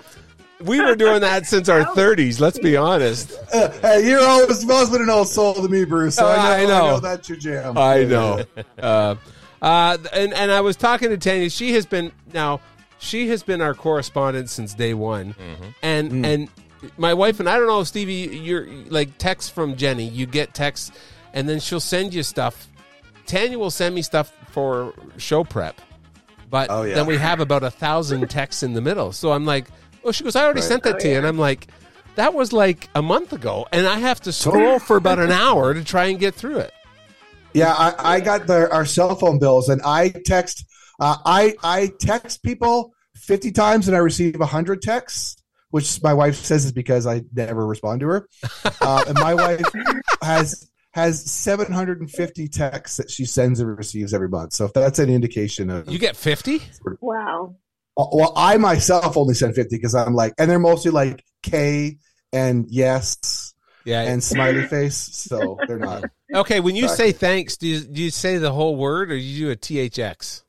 we 0.62 0.80
were 0.82 0.96
doing 0.96 1.22
that 1.22 1.46
since 1.46 1.68
our 1.70 1.84
30s. 1.84 2.40
Let's 2.40 2.58
be 2.60 2.78
honest. 2.78 3.34
Uh, 3.54 3.70
hey, 3.82 4.08
you're 4.10 4.22
always, 4.26 4.62
you've 4.62 4.72
always 4.72 4.90
been 4.90 5.02
an 5.02 5.10
old 5.10 5.28
soul 5.28 5.54
to 5.56 5.68
me, 5.68 5.84
Bruce. 5.86 6.16
So 6.16 6.26
I, 6.28 6.36
know, 6.36 6.42
I 6.42 6.56
I 6.56 6.66
know. 6.66 6.88
know 6.92 7.00
that's 7.00 7.28
your 7.30 7.38
jam. 7.38 7.78
I 7.78 8.04
know. 8.06 8.44
Uh, 8.80 9.16
uh, 9.62 9.98
and 10.14 10.34
and 10.34 10.52
I 10.52 10.62
was 10.62 10.76
talking 10.76 11.10
to 11.10 11.18
Tanya. 11.18 11.50
She 11.50 11.74
has 11.74 11.86
been 11.86 12.12
now. 12.34 12.62
She 12.98 13.28
has 13.30 13.44
been 13.44 13.62
our 13.62 13.74
correspondent 13.74 14.50
since 14.50 14.74
day 14.74 14.94
one, 14.94 15.36
and 15.82 16.12
Mm. 16.12 16.26
and 16.26 16.50
my 16.98 17.14
wife 17.14 17.40
and 17.40 17.50
I 17.50 17.58
don't 17.58 17.68
know, 17.68 17.84
Stevie. 17.84 18.38
You're 18.38 18.68
like 18.90 19.18
texts 19.18 19.50
from 19.52 19.76
Jenny. 19.76 20.08
You 20.08 20.26
get 20.26 20.54
texts, 20.54 20.92
and 21.34 21.48
then 21.50 21.60
she'll 21.60 21.80
send 21.82 22.14
you 22.14 22.24
stuff. 22.24 22.68
Tanya 23.28 23.58
will 23.60 23.72
send 23.72 23.96
me 23.96 24.02
stuff 24.02 24.32
for 24.52 24.94
show 25.18 25.44
prep, 25.44 25.80
but 26.50 26.70
Oh, 26.70 26.84
yeah. 26.84 26.96
then 26.96 27.06
we 27.06 27.18
have 27.18 27.40
about 27.40 27.64
a 27.64 27.72
thousand 27.72 28.28
texts 28.30 28.64
in 28.64 28.74
the 28.74 28.82
middle. 28.82 29.12
So 29.12 29.32
I'm 29.32 29.46
like, 29.46 29.68
oh, 30.04 30.12
she 30.12 30.24
goes, 30.24 30.36
I 30.36 30.44
already 30.44 30.62
Right. 30.62 30.68
sent 30.68 30.84
that 30.84 30.96
Oh, 30.96 31.00
to 31.00 31.10
you, 31.10 31.18
and 31.18 31.26
I'm 31.28 31.38
like. 31.38 31.68
That 32.16 32.34
was 32.34 32.54
like 32.54 32.88
a 32.96 33.02
month 33.02 33.34
ago, 33.34 33.68
and 33.74 33.86
I 33.86 34.00
have 34.00 34.22
to 34.22 34.32
scroll 34.32 34.80
for 34.80 34.96
about 34.96 35.20
an 35.20 35.34
hour 35.34 35.74
to 35.74 35.84
try 35.84 36.06
and 36.06 36.18
get 36.18 36.34
through 36.34 36.60
it. 36.60 36.72
Yeah, 37.54 37.74
I, 37.74 38.16
I 38.16 38.20
got 38.22 38.48
the 38.48 38.72
our 38.72 38.86
cell 38.86 39.14
phone 39.16 39.38
bills, 39.38 39.68
and 39.68 39.82
I 39.84 40.14
text. 40.26 40.64
Uh, 40.98 41.18
I 41.26 41.56
I 41.62 41.92
text 42.00 42.42
people 42.42 42.94
fifty 43.18 43.52
times, 43.52 43.90
and 43.90 43.98
I 43.98 44.00
receive 44.00 44.40
hundred 44.40 44.82
texts, 44.82 45.44
which 45.72 46.02
my 46.04 46.14
wife 46.14 46.36
says 46.38 46.64
is 46.64 46.72
because 46.72 47.06
I 47.06 47.24
never 47.34 47.68
respond 47.68 48.00
to 48.00 48.08
her. 48.08 48.30
Uh, 48.80 49.04
and 49.10 49.20
my 49.20 49.34
wife 49.34 49.66
has 50.22 50.70
has 50.96 51.30
seven 51.30 51.72
hundred 51.74 52.00
and 52.00 52.10
fifty 52.10 52.48
texts 52.48 52.96
that 52.98 53.12
she 53.12 53.26
sends 53.26 53.60
and 53.60 53.78
receives 53.78 54.14
every 54.14 54.30
month. 54.30 54.54
So 54.54 54.64
if 54.64 54.72
that's 54.74 54.98
any 54.98 55.14
indication 55.14 55.70
of 55.70 55.90
You 55.90 56.00
get 56.00 56.16
50? 56.16 56.62
Wow. 57.02 57.58
well, 57.98 58.32
I 58.38 58.56
myself 58.58 59.18
only 59.18 59.34
send 59.34 59.54
fifty 59.56 59.76
because 59.76 59.94
I'm 59.94 60.14
like, 60.16 60.34
and 60.40 60.50
they're 60.50 60.58
mostly 60.58 60.92
like 60.92 61.22
K 61.44 61.98
and 62.32 62.66
yes 62.70 63.54
Yeah. 63.84 64.04
and 64.04 64.24
smiley 64.24 64.66
face, 64.68 64.96
so 64.96 65.60
they're 65.68 65.78
not. 65.80 66.06
Okay, 66.34 66.60
when 66.60 66.76
you 66.76 66.88
Sorry. 66.88 66.98
say 66.98 67.12
thanks, 67.12 67.56
do 67.56 67.68
you, 67.68 67.80
do 67.82 68.02
you 68.02 68.10
say 68.10 68.38
the 68.38 68.52
whole 68.52 68.76
word 68.76 69.12
or 69.12 69.16
you 69.16 69.46
do 69.46 69.52
a 69.52 69.56
THX? 69.56 70.42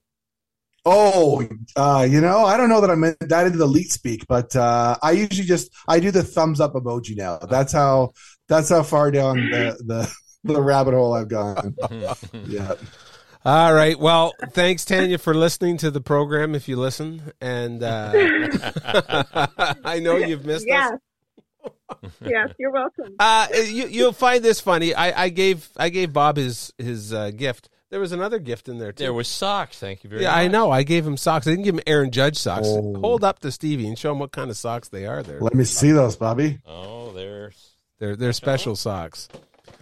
Oh, 0.84 1.46
uh, 1.76 2.06
you 2.08 2.20
know, 2.20 2.44
I 2.46 2.56
don't 2.56 2.68
know 2.68 2.80
that 2.80 2.90
I'm 2.90 3.04
in- 3.04 3.16
that 3.20 3.46
into 3.46 3.58
the 3.58 3.66
leet 3.66 3.92
speak, 3.92 4.24
but 4.28 4.54
uh, 4.56 4.96
I 5.02 5.10
usually 5.12 5.46
just 5.46 5.70
I 5.88 6.00
do 6.00 6.10
the 6.10 6.22
thumbs 6.22 6.60
up 6.60 6.72
emoji 6.74 7.16
now. 7.16 7.38
That's 7.38 7.72
how 7.72 8.12
that's 8.48 8.68
how 8.70 8.84
far 8.84 9.10
down 9.10 9.36
the 9.50 9.76
the, 9.84 10.12
the 10.46 10.62
rabbit 10.62 10.94
hole 10.94 11.12
I've 11.14 11.28
gone. 11.28 11.74
yeah. 12.46 12.74
All 13.44 13.72
right. 13.72 13.98
Well, 13.98 14.32
thanks, 14.50 14.84
Tanya, 14.84 15.18
for 15.18 15.32
listening 15.34 15.76
to 15.78 15.90
the 15.90 16.00
program. 16.00 16.54
If 16.54 16.68
you 16.68 16.76
listen, 16.76 17.32
and 17.40 17.82
uh, 17.82 18.12
I 19.84 20.00
know 20.00 20.16
you've 20.16 20.44
missed 20.44 20.66
Yes. 20.66 20.92
us. 21.64 22.10
yes, 22.24 22.50
you're 22.58 22.72
welcome. 22.72 23.14
Uh, 23.18 23.46
you, 23.54 23.86
you'll 23.86 24.12
find 24.12 24.42
this 24.42 24.60
funny. 24.60 24.94
I, 24.94 25.24
I 25.24 25.28
gave 25.28 25.68
I 25.76 25.88
gave 25.90 26.12
Bob 26.12 26.36
his 26.36 26.72
his 26.78 27.12
uh, 27.12 27.30
gift. 27.30 27.68
There 27.90 28.00
was 28.00 28.10
another 28.10 28.40
gift 28.40 28.68
in 28.68 28.78
there 28.78 28.90
too. 28.90 29.04
There 29.04 29.12
was 29.12 29.28
socks. 29.28 29.78
Thank 29.78 30.02
you 30.02 30.10
very 30.10 30.22
yeah, 30.22 30.30
much. 30.30 30.36
Yeah, 30.38 30.42
I 30.42 30.48
know. 30.48 30.70
I 30.72 30.82
gave 30.82 31.06
him 31.06 31.16
socks. 31.16 31.46
I 31.46 31.50
didn't 31.50 31.64
give 31.64 31.76
him 31.76 31.82
Aaron 31.86 32.10
Judge 32.10 32.36
socks. 32.36 32.66
Oh. 32.68 32.98
Hold 33.00 33.22
up 33.22 33.38
to 33.40 33.52
Stevie 33.52 33.86
and 33.86 33.96
show 33.96 34.10
him 34.10 34.18
what 34.18 34.32
kind 34.32 34.50
of 34.50 34.56
socks 34.56 34.88
they 34.88 35.06
are. 35.06 35.22
There, 35.22 35.40
Let 35.40 35.54
me 35.54 35.62
see 35.62 35.92
those, 35.92 36.16
Bobby. 36.16 36.58
Oh, 36.66 37.12
there's. 37.12 37.74
they're 38.00 38.16
they're 38.16 38.32
special 38.32 38.74
socks. 38.74 39.28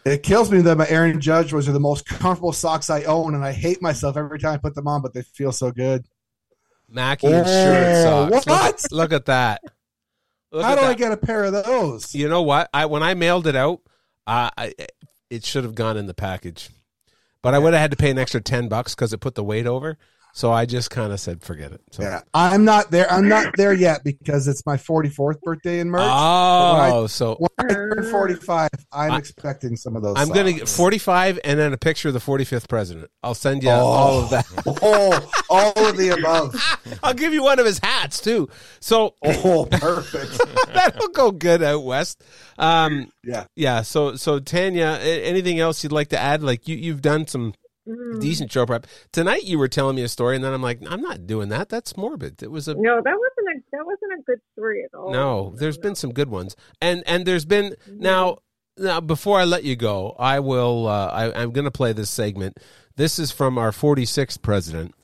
It 0.04 0.22
kills 0.22 0.50
me 0.50 0.60
that 0.62 0.76
my 0.76 0.86
Aaron 0.88 1.20
Judge 1.20 1.52
was 1.52 1.68
are 1.68 1.72
the 1.72 1.80
most 1.80 2.04
comfortable 2.06 2.52
socks 2.52 2.90
I 2.90 3.04
own, 3.04 3.34
and 3.34 3.44
I 3.44 3.52
hate 3.52 3.80
myself 3.80 4.16
every 4.16 4.38
time 4.38 4.54
I 4.54 4.58
put 4.58 4.74
them 4.74 4.86
on, 4.86 5.00
but 5.00 5.14
they 5.14 5.22
feel 5.22 5.50
so 5.52 5.70
good. 5.70 6.04
Mackie 6.88 7.28
Oh, 7.28 7.42
socks. 8.04 8.30
Look, 8.32 8.46
what? 8.46 8.92
look 8.92 9.12
at 9.12 9.26
that. 9.26 9.62
Look 10.52 10.62
How 10.62 10.74
at 10.74 10.78
do 10.78 10.84
I 10.84 10.94
get 10.94 11.12
a 11.12 11.16
pair 11.16 11.44
of 11.44 11.52
those? 11.52 12.14
You 12.14 12.28
know 12.28 12.42
what? 12.42 12.68
I 12.72 12.86
when 12.86 13.02
I 13.02 13.14
mailed 13.14 13.46
it 13.46 13.56
out, 13.56 13.80
uh, 14.26 14.50
I, 14.56 14.74
it 15.30 15.44
should 15.44 15.64
have 15.64 15.74
gone 15.74 15.96
in 15.96 16.06
the 16.06 16.14
package, 16.14 16.70
but 17.42 17.54
I 17.54 17.58
would 17.58 17.72
have 17.72 17.80
had 17.80 17.90
to 17.90 17.96
pay 17.96 18.10
an 18.10 18.18
extra 18.18 18.40
ten 18.40 18.68
bucks 18.68 18.94
because 18.94 19.12
it 19.12 19.18
put 19.18 19.34
the 19.34 19.42
weight 19.42 19.66
over. 19.66 19.98
So 20.36 20.50
I 20.50 20.66
just 20.66 20.90
kind 20.90 21.12
of 21.12 21.20
said, 21.20 21.42
forget 21.44 21.70
it. 21.70 21.80
So. 21.92 22.02
Yeah, 22.02 22.22
I'm 22.34 22.64
not 22.64 22.90
there. 22.90 23.08
I'm 23.08 23.28
not 23.28 23.56
there 23.56 23.72
yet 23.72 24.02
because 24.02 24.48
it's 24.48 24.66
my 24.66 24.76
44th 24.76 25.40
birthday 25.42 25.78
in 25.78 25.88
March. 25.88 26.02
When 26.02 26.10
I- 26.10 26.90
Oh, 26.92 27.06
so 27.06 27.36
when 27.36 27.50
I 27.70 27.72
turn 27.72 28.10
45, 28.10 28.68
I'm 28.92 29.12
I- 29.12 29.18
expecting 29.18 29.76
some 29.76 29.94
of 29.94 30.02
those. 30.02 30.14
I'm 30.16 30.30
going 30.30 30.46
to 30.46 30.52
get 30.52 30.68
45 30.68 31.38
and 31.44 31.56
then 31.60 31.72
a 31.72 31.76
picture 31.76 32.08
of 32.08 32.14
the 32.14 32.20
45th 32.20 32.68
president. 32.68 33.10
I'll 33.22 33.36
send 33.36 33.62
you 33.62 33.70
Oh. 33.70 33.74
all 33.74 34.20
of 34.24 34.30
that. 34.30 34.44
Oh, 34.82 35.30
all 35.48 35.86
of 35.88 35.96
the 35.96 36.08
above. 36.08 36.56
I'll 37.04 37.14
give 37.14 37.32
you 37.32 37.44
one 37.44 37.60
of 37.60 37.64
his 37.66 37.78
hats 37.80 38.20
too. 38.20 38.48
So 38.80 39.14
Oh, 39.24 39.68
perfect. 39.70 40.40
that'll 40.74 41.08
go 41.10 41.30
good 41.30 41.62
out 41.62 41.84
west. 41.84 42.24
Um, 42.58 43.12
Yeah. 43.22 43.44
yeah. 43.54 43.82
So 43.82 44.16
so 44.16 44.40
Tanya, 44.40 44.98
anything 45.00 45.60
else 45.60 45.84
you'd 45.84 45.92
like 45.92 46.08
to 46.08 46.18
add? 46.18 46.42
Like 46.42 46.66
you 46.66 46.76
you've 46.76 47.02
done 47.02 47.28
some 47.28 47.54
Mm. 47.86 48.18
decent 48.20 48.50
show 48.50 48.64
prep 48.64 48.86
tonight. 49.12 49.44
You 49.44 49.58
were 49.58 49.68
telling 49.68 49.96
me 49.96 50.02
a 50.02 50.08
story, 50.08 50.36
and 50.36 50.44
then 50.44 50.54
I'm 50.54 50.62
like, 50.62 50.80
I'm 50.88 51.02
not 51.02 51.26
doing 51.26 51.50
that. 51.50 51.68
That's 51.68 51.96
morbid. 51.98 52.42
It 52.42 52.50
was 52.50 52.66
a 52.66 52.74
No, 52.74 52.96
that 53.02 53.14
wasn't 53.18 53.56
a 53.56 53.60
that 53.72 53.84
wasn't 53.84 54.12
a 54.18 54.22
good 54.26 54.40
story 54.54 54.84
at 54.84 54.96
all. 54.96 55.12
No, 55.12 55.54
there's 55.56 55.76
been 55.78 55.94
some 55.94 56.12
good 56.12 56.30
ones, 56.30 56.56
and 56.80 57.02
and 57.06 57.26
there's 57.26 57.44
been 57.44 57.74
now. 57.88 58.38
Now, 58.76 59.00
before 59.00 59.38
I 59.38 59.44
let 59.44 59.62
you 59.62 59.76
go, 59.76 60.16
I 60.18 60.40
will. 60.40 60.88
Uh, 60.88 61.06
I, 61.06 61.42
I'm 61.42 61.52
going 61.52 61.64
to 61.66 61.70
play 61.70 61.92
this 61.92 62.10
segment. 62.10 62.58
This 62.96 63.20
is 63.20 63.30
from 63.30 63.56
our 63.56 63.70
46th 63.70 64.42
president, 64.42 64.94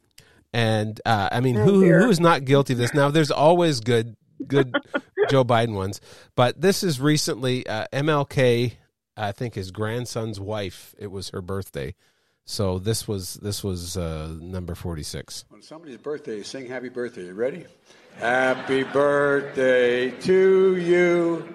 and 0.52 1.00
uh, 1.04 1.28
I 1.30 1.40
mean, 1.40 1.56
Oh, 1.56 1.64
who 1.64 1.84
dear. 1.84 2.00
who's 2.02 2.18
not 2.18 2.44
guilty 2.44 2.72
of 2.72 2.78
this? 2.80 2.94
Now, 2.94 3.10
there's 3.10 3.30
always 3.30 3.80
good 3.80 4.16
good 4.46 4.74
Joe 5.30 5.44
Biden 5.44 5.74
ones, 5.74 6.00
but 6.34 6.60
this 6.60 6.82
is 6.82 7.00
recently 7.00 7.66
uh, 7.66 7.84
MLK. 7.92 8.72
I 9.16 9.32
think 9.32 9.54
his 9.54 9.70
grandson's 9.70 10.40
wife. 10.40 10.94
It 10.98 11.12
was 11.12 11.28
her 11.30 11.42
birthday, 11.42 11.94
so 12.50 12.80
this 12.80 13.06
was 13.06 13.34
this 13.34 13.62
was 13.62 13.96
uh, 13.96 14.26
number 14.40 14.74
46. 14.74 15.44
On 15.52 15.62
somebody's 15.62 15.98
birthday, 15.98 16.42
sing 16.42 16.66
happy 16.66 16.88
birthday. 16.88 17.26
You 17.26 17.34
ready? 17.34 17.64
Happy 18.16 18.82
birthday 18.82 20.10
to 20.10 20.76
you. 20.76 21.46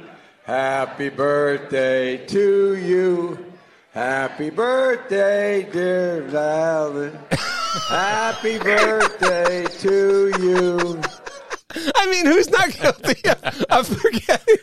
Happy 0.46 1.10
birthday 1.10 2.26
to 2.28 2.76
you. 2.76 3.54
Happy 3.92 4.50
birthday, 4.50 5.68
dear 5.70 6.34
Alan. 6.34 7.20
Happy 7.90 8.58
birthday 8.58 9.66
to 9.66 10.32
you. 10.40 11.02
I 11.96 12.10
mean, 12.10 12.26
who's 12.26 12.50
not 12.50 12.72
guilty 12.72 13.30
of, 13.30 13.62
of 13.70 13.88
forgetting? 13.88 14.56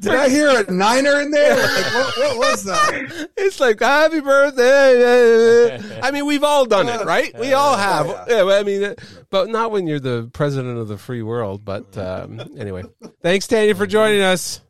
Did 0.00 0.14
I 0.14 0.28
hear 0.28 0.48
a 0.50 0.70
niner 0.70 1.20
in 1.20 1.30
there? 1.30 1.56
Like, 1.56 1.94
what, 1.94 2.18
what 2.18 2.38
was 2.38 2.64
that? 2.64 3.28
It's 3.36 3.60
like 3.60 3.80
happy 3.80 4.20
birthday. 4.20 5.78
I 6.02 6.10
mean, 6.10 6.26
we've 6.26 6.44
all 6.44 6.66
done 6.66 6.88
it, 6.88 7.04
right? 7.04 7.36
We 7.38 7.52
all 7.52 7.76
have. 7.76 8.06
Yeah, 8.28 8.42
well, 8.42 8.60
I 8.60 8.62
mean, 8.62 8.84
uh, 8.84 8.94
but 9.30 9.48
not 9.48 9.70
when 9.70 9.86
you're 9.86 10.00
the 10.00 10.30
president 10.32 10.78
of 10.78 10.88
the 10.88 10.98
free 10.98 11.22
world. 11.22 11.64
But 11.64 11.96
um, 11.96 12.40
anyway, 12.58 12.84
thanks, 13.22 13.46
Tanya, 13.46 13.74
for 13.74 13.86
joining 13.86 14.22
us. 14.22 14.60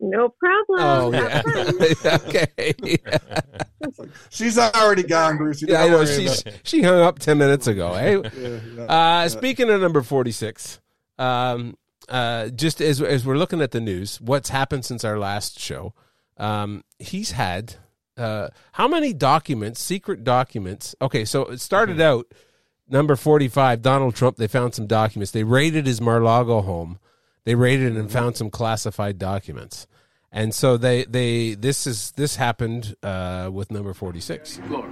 No 0.00 0.28
problem. 0.28 0.80
Oh 0.80 1.10
Have 1.10 1.44
yeah, 1.54 1.92
fun. 1.92 2.20
okay. 2.28 2.96
She's 4.30 4.58
already 4.58 5.02
gone, 5.02 5.36
Bruce. 5.38 5.62
Yeah, 5.62 5.82
I 5.82 5.88
know. 5.88 6.04
She's, 6.04 6.44
she 6.62 6.82
hung 6.82 7.00
up 7.00 7.18
ten 7.18 7.38
minutes 7.38 7.66
ago. 7.66 7.94
Hey, 7.94 8.16
Yeah, 8.36 8.60
yeah, 8.76 8.82
uh, 8.84 9.28
speaking 9.28 9.70
of 9.70 9.80
number 9.80 10.02
forty-six, 10.02 10.80
um, 11.18 11.76
uh, 12.08 12.48
just 12.48 12.80
as 12.80 13.02
as 13.02 13.26
we're 13.26 13.36
looking 13.36 13.60
at 13.60 13.72
the 13.72 13.80
news, 13.80 14.20
what's 14.20 14.50
happened 14.50 14.84
since 14.84 15.04
our 15.04 15.18
last 15.18 15.58
show? 15.58 15.94
Um, 16.36 16.84
he's 16.98 17.32
had 17.32 17.74
uh, 18.16 18.48
how 18.72 18.86
many 18.86 19.12
documents, 19.12 19.80
secret 19.80 20.22
documents? 20.22 20.94
Okay, 21.02 21.24
so 21.24 21.42
it 21.46 21.60
started 21.60 22.00
out 22.00 22.26
number 22.88 23.16
forty-five. 23.16 23.82
Donald 23.82 24.14
Trump. 24.14 24.36
They 24.36 24.46
found 24.48 24.74
some 24.74 24.86
documents. 24.86 25.32
They 25.32 25.44
raided 25.44 25.86
his 25.86 26.00
Mar-Lago 26.00 26.62
home. 26.62 26.98
They 27.48 27.54
raided 27.54 27.96
and 27.96 28.12
found 28.12 28.36
some 28.36 28.50
classified 28.50 29.18
documents. 29.18 29.86
And 30.30 30.54
so 30.54 30.76
they, 30.76 31.06
they 31.06 31.54
this 31.54 31.86
is 31.86 32.10
this 32.10 32.36
happened 32.36 32.94
uh, 33.02 33.48
with 33.50 33.70
number 33.70 33.94
forty 33.94 34.20
six. 34.20 34.60
Look, 34.68 34.84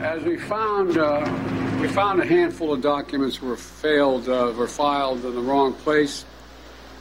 as 0.00 0.22
we 0.22 0.38
found, 0.38 0.96
uh, 0.96 1.20
we 1.78 1.88
found 1.88 2.22
a 2.22 2.24
handful 2.24 2.72
of 2.72 2.80
documents 2.80 3.42
were 3.42 3.58
failed, 3.58 4.30
uh, 4.30 4.54
were 4.56 4.66
filed 4.66 5.22
in 5.22 5.34
the 5.34 5.42
wrong 5.42 5.74
place. 5.74 6.24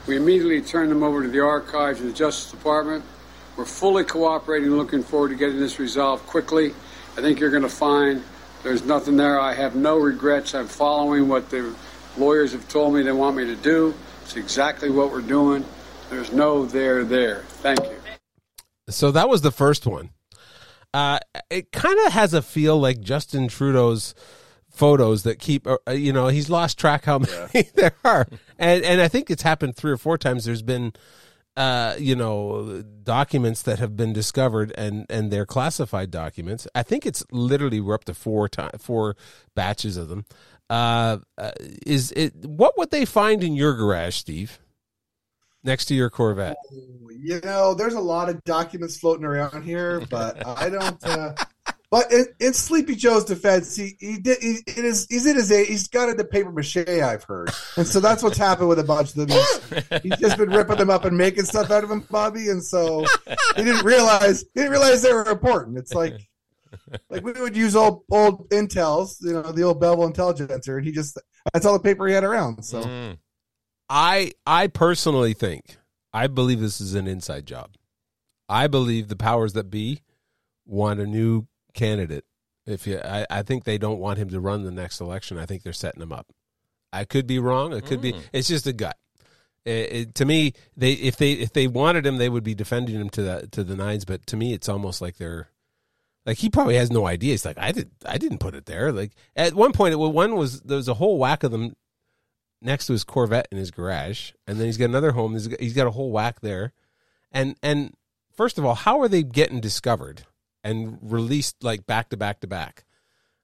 We 0.05 0.17
immediately 0.17 0.61
turned 0.63 0.91
them 0.91 1.01
over 1.01 1.23
to 1.23 1.29
the 1.29 1.39
archives 1.39 2.01
of 2.01 2.07
the 2.07 2.11
Justice 2.11 2.51
Department, 2.51 3.05
We're 3.59 3.65
fully 3.65 4.05
cooperating, 4.05 4.69
looking 4.69 5.03
forward 5.03 5.29
to 5.29 5.35
getting 5.35 5.59
this 5.59 5.79
resolved 5.79 6.25
quickly. 6.27 6.73
I 7.17 7.21
think 7.21 7.41
you're 7.41 7.51
going 7.51 7.63
to 7.63 7.67
find 7.67 8.23
there's 8.63 8.85
nothing 8.85 9.17
there. 9.17 9.37
I 9.37 9.53
have 9.53 9.75
no 9.75 9.97
regrets. 9.97 10.55
I'm 10.55 10.67
following 10.67 11.27
what 11.27 11.49
the 11.49 11.75
lawyers 12.17 12.53
have 12.53 12.69
told 12.69 12.93
me 12.93 13.01
they 13.01 13.11
want 13.11 13.35
me 13.35 13.43
to 13.47 13.57
do. 13.57 13.93
It's 14.29 14.37
exactly 14.37 14.91
what 14.91 15.11
we're 15.11 15.21
doing. 15.21 15.65
There's 16.11 16.31
no 16.31 16.63
there 16.63 17.03
there. 17.03 17.41
Thank 17.63 17.79
you. 17.79 17.97
So 18.87 19.09
that 19.09 19.27
was 19.27 19.41
the 19.41 19.49
first 19.49 19.87
one. 19.87 20.11
Uh, 20.93 21.17
it 21.49 21.71
kind 21.71 21.97
of 22.05 22.13
has 22.13 22.35
a 22.35 22.43
feel 22.43 22.79
like 22.79 23.01
Justin 23.01 23.47
Trudeau's 23.47 24.13
photos 24.69 25.23
that 25.23 25.39
keep, 25.39 25.65
uh, 25.65 25.77
you 25.91 26.13
know, 26.13 26.27
he's 26.27 26.47
lost 26.47 26.77
track 26.77 27.05
how 27.05 27.17
many 27.17 27.49
yeah. 27.55 27.61
there 27.73 27.95
are, 28.05 28.27
and 28.59 28.85
and 28.85 29.01
I 29.01 29.07
think 29.07 29.31
it's 29.31 29.41
happened 29.41 29.75
three 29.75 29.91
or 29.91 29.97
four 29.97 30.15
times. 30.15 30.45
There's 30.45 30.61
been, 30.61 30.93
uh, 31.57 31.95
you 31.97 32.15
know, 32.15 32.83
documents 33.01 33.63
that 33.63 33.79
have 33.79 33.97
been 33.97 34.13
discovered, 34.13 34.71
and 34.77 35.07
and 35.09 35.31
they're 35.31 35.47
classified 35.47 36.11
documents. 36.11 36.67
I 36.75 36.83
think 36.83 37.07
it's 37.07 37.23
literally 37.31 37.79
we're 37.81 37.95
up 37.95 38.05
to 38.05 38.13
four 38.13 38.47
time, 38.47 38.77
four 38.77 39.15
batches 39.55 39.97
of 39.97 40.07
them. 40.07 40.25
Uh, 40.69 41.17
uh, 41.37 41.51
is 41.85 42.11
it 42.11 42.45
what 42.45 42.77
would 42.77 42.91
they 42.91 43.05
find 43.05 43.43
in 43.43 43.53
your 43.53 43.73
garage, 43.73 44.15
Steve? 44.15 44.59
Next 45.63 45.85
to 45.85 45.95
your 45.95 46.09
Corvette. 46.09 46.57
Oh, 46.71 47.09
you 47.09 47.41
know, 47.43 47.73
there's 47.73 47.95
a 47.95 47.99
lot 47.99 48.29
of 48.29 48.41
documents 48.43 48.97
floating 48.97 49.25
around 49.25 49.63
here, 49.63 50.01
but 50.09 50.45
I 50.47 50.69
don't. 50.69 51.03
Uh, 51.03 51.33
but 51.91 52.11
in, 52.13 52.25
in, 52.39 52.53
Sleepy 52.53 52.95
Joe's 52.95 53.25
defense, 53.25 53.75
he 53.75 53.97
he 53.99 54.19
did 54.19 54.37
he, 54.41 54.59
it 54.67 54.85
is 54.85 55.07
he's 55.09 55.25
in 55.25 55.35
his 55.35 55.49
he's 55.49 55.87
got 55.87 56.07
into 56.07 56.23
paper 56.23 56.51
mache. 56.51 56.77
I've 56.77 57.23
heard, 57.23 57.49
and 57.77 57.87
so 57.87 57.99
that's 57.99 58.21
what's 58.21 58.37
happened 58.37 58.69
with 58.69 58.77
a 58.77 58.83
bunch 58.83 59.15
of 59.15 59.27
them. 59.27 59.29
He's, 59.29 60.01
he's, 60.03 60.17
just 60.19 60.37
been 60.37 60.51
ripping 60.51 60.77
them 60.77 60.91
up 60.91 61.05
and 61.05 61.17
making 61.17 61.45
stuff 61.45 61.71
out 61.71 61.83
of 61.83 61.89
them, 61.89 62.05
Bobby, 62.11 62.49
and 62.49 62.63
so 62.63 63.05
he 63.55 63.63
didn't 63.63 63.83
realize 63.83 64.41
he 64.53 64.61
didn't 64.61 64.71
realize 64.71 65.01
they 65.01 65.11
were 65.11 65.27
important. 65.27 65.79
It's 65.79 65.95
like 65.95 66.28
like 67.09 67.23
we 67.23 67.33
would 67.33 67.55
use 67.55 67.75
old 67.75 68.03
old 68.11 68.49
Intels, 68.49 69.17
you 69.21 69.33
know, 69.33 69.51
the 69.51 69.63
old 69.63 69.79
Belleville 69.79 70.07
Intelligencer, 70.07 70.77
and 70.77 70.85
he 70.85 70.91
just 70.91 71.19
that's 71.53 71.65
all 71.65 71.73
the 71.73 71.79
paper 71.79 72.07
he 72.07 72.13
had 72.13 72.23
around. 72.23 72.63
So. 72.63 72.83
Mm. 72.83 73.17
I 73.89 74.33
I 74.45 74.67
personally 74.67 75.33
think 75.33 75.77
I 76.13 76.27
believe 76.27 76.59
this 76.59 76.79
is 76.79 76.93
an 76.93 77.07
inside 77.07 77.45
job. 77.45 77.75
I 78.47 78.67
believe 78.67 79.07
the 79.07 79.15
powers 79.15 79.53
that 79.53 79.69
be 79.69 80.01
want 80.65 80.99
a 80.99 81.07
new 81.07 81.47
candidate. 81.73 82.25
If 82.65 82.85
you, 82.85 82.99
I, 82.99 83.25
I 83.29 83.41
think 83.41 83.63
they 83.63 83.77
don't 83.77 83.99
want 83.99 84.19
him 84.19 84.29
to 84.29 84.39
run 84.39 84.63
the 84.63 84.71
next 84.71 85.01
election. 85.01 85.39
I 85.39 85.45
think 85.45 85.63
they're 85.63 85.73
setting 85.73 86.01
him 86.01 86.11
up. 86.11 86.27
I 86.93 87.05
could 87.05 87.25
be 87.25 87.39
wrong. 87.39 87.73
It 87.73 87.85
could 87.85 87.99
mm. 87.99 88.03
be. 88.03 88.15
It's 88.31 88.47
just 88.47 88.67
a 88.67 88.73
gut. 88.73 88.97
It, 89.65 89.93
it, 89.93 90.15
to 90.15 90.25
me, 90.25 90.53
they 90.77 90.93
if 90.93 91.17
they 91.17 91.33
if 91.33 91.53
they 91.53 91.67
wanted 91.67 92.05
him, 92.05 92.17
they 92.17 92.29
would 92.29 92.43
be 92.43 92.55
defending 92.55 92.95
him 92.95 93.09
to 93.11 93.21
the 93.21 93.47
to 93.51 93.63
the 93.63 93.75
nines. 93.75 94.05
But 94.05 94.25
to 94.27 94.37
me, 94.37 94.53
it's 94.53 94.69
almost 94.69 95.01
like 95.01 95.17
they're 95.17 95.49
like 96.29 96.37
he 96.37 96.49
probably 96.51 96.75
has 96.75 96.91
no 96.91 97.07
idea. 97.07 97.31
He's 97.31 97.43
like, 97.43 97.57
I 97.57 97.71
did 97.71 97.89
I 98.05 98.19
didn't 98.19 98.37
put 98.37 98.53
it 98.53 98.67
there. 98.67 98.91
Like 98.91 99.13
at 99.35 99.55
one 99.55 99.71
point, 99.71 99.93
it, 99.93 99.97
one 99.97 100.35
was 100.35 100.61
there 100.61 100.77
was 100.77 100.87
a 100.87 100.93
whole 100.93 101.17
whack 101.17 101.43
of 101.43 101.51
them 101.51 101.75
next 102.61 102.85
to 102.85 102.93
his 102.93 103.03
Corvette 103.03 103.47
in 103.51 103.57
his 103.57 103.71
garage, 103.71 104.33
and 104.45 104.59
then 104.59 104.67
he's 104.67 104.77
got 104.77 104.85
another 104.85 105.13
home. 105.13 105.33
He's 105.33 105.47
got, 105.47 105.59
he's 105.59 105.73
got 105.73 105.87
a 105.87 105.91
whole 105.91 106.11
whack 106.11 106.41
there, 106.41 106.71
and 107.31 107.55
and 107.63 107.95
first 108.31 108.59
of 108.59 108.65
all, 108.65 108.75
how 108.75 109.01
are 109.01 109.07
they 109.07 109.23
getting 109.23 109.59
discovered 109.59 110.27
and 110.63 110.99
released 111.01 111.63
like 111.63 111.87
back 111.87 112.09
to 112.09 112.17
back 112.17 112.41
to 112.41 112.47
back? 112.47 112.85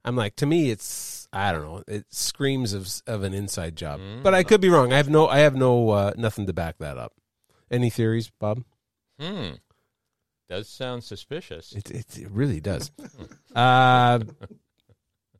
I'm 0.03 0.15
like, 0.15 0.35
to 0.35 0.45
me, 0.45 0.69
it's 0.69 1.27
I 1.33 1.51
don't 1.51 1.63
know. 1.63 1.83
It 1.87 2.05
screams 2.11 2.73
of 2.73 2.87
of 3.07 3.23
an 3.23 3.33
inside 3.33 3.75
job, 3.75 3.99
mm-hmm. 3.99 4.21
but 4.21 4.35
I 4.35 4.43
could 4.43 4.61
be 4.61 4.69
wrong. 4.69 4.93
I 4.93 4.97
have 4.97 5.09
no 5.09 5.27
I 5.27 5.39
have 5.39 5.55
no 5.55 5.89
uh, 5.89 6.13
nothing 6.17 6.45
to 6.45 6.53
back 6.53 6.77
that 6.77 6.99
up. 6.99 7.13
Any 7.71 7.89
theories, 7.89 8.31
Bob? 8.39 8.63
Hmm. 9.19 9.53
Does 10.47 10.69
sound 10.69 11.03
suspicious. 11.03 11.73
It 11.73 11.89
it, 11.91 12.17
it 12.19 12.29
really 12.29 12.59
does. 12.61 12.91
uh, 13.55 14.19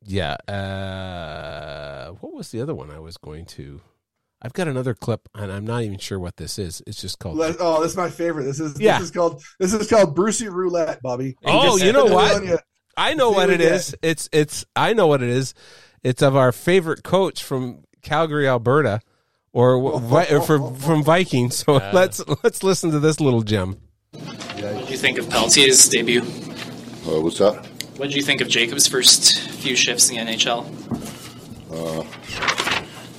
yeah. 0.04 0.36
Uh, 0.48 2.12
what 2.22 2.34
was 2.34 2.50
the 2.50 2.62
other 2.62 2.74
one 2.74 2.90
I 2.90 3.00
was 3.00 3.18
going 3.18 3.46
to? 3.46 3.82
I've 4.42 4.54
got 4.54 4.68
another 4.68 4.94
clip, 4.94 5.30
and 5.34 5.52
I'm 5.52 5.66
not 5.66 5.84
even 5.84 5.98
sure 5.98 6.20
what 6.20 6.38
this 6.38 6.60
is. 6.60 6.82
It's 6.86 7.02
just 7.02 7.20
called. 7.20 7.40
Oh, 7.60 7.82
this 7.82 7.92
is 7.92 7.98
my 7.98 8.10
favorite. 8.10 8.46
This 8.46 8.60
is 8.60 8.80
yeah. 8.80 9.00
This 9.00 9.06
is 9.06 9.12
called. 9.12 9.44
This 9.60 9.74
is 9.74 9.90
called 9.90 10.16
Brucey 10.16 10.50
Roulette, 10.50 11.02
Bobby. 11.02 11.36
Oh, 11.46 11.78
you 11.78 11.94
know 11.94 12.06
what? 12.06 12.64
I 12.98 13.14
know 13.14 13.32
what 13.32 13.50
it 13.50 13.62
is. 13.62 13.96
It's 14.02 14.30
it's. 14.32 14.66
I 14.76 14.94
know 14.94 15.08
what 15.08 15.22
it 15.22 15.30
is. 15.30 15.54
It's 16.04 16.22
of 16.22 16.36
our 16.36 16.52
favorite 16.52 17.04
coach 17.04 17.44
from 17.44 17.84
Calgary, 18.02 18.48
Alberta, 18.48 19.02
or, 19.54 19.76
or 19.76 20.42
from 20.46 20.76
from 20.76 21.04
Vikings. 21.04 21.58
So 21.58 21.76
uh, 21.76 21.92
let's 21.94 22.24
let's 22.44 22.64
listen 22.64 22.92
to 22.92 23.00
this 23.00 23.20
little 23.20 23.42
gem. 23.42 23.80
What 25.06 25.14
do 25.14 25.20
you 25.20 25.22
think 25.22 25.34
of 25.34 25.40
Pelletier's 25.40 25.88
debut? 25.88 26.22
Uh, 26.22 27.22
what's 27.22 27.38
that? 27.38 27.64
What 27.98 28.08
did 28.08 28.16
you 28.16 28.24
think 28.24 28.42
of 28.42 28.48
Jacob's 28.48 28.88
first 28.88 29.40
few 29.52 29.76
shifts 29.76 30.10
in 30.10 30.16
the 30.16 30.32
NHL? 30.32 30.66
Uh, 31.70 32.04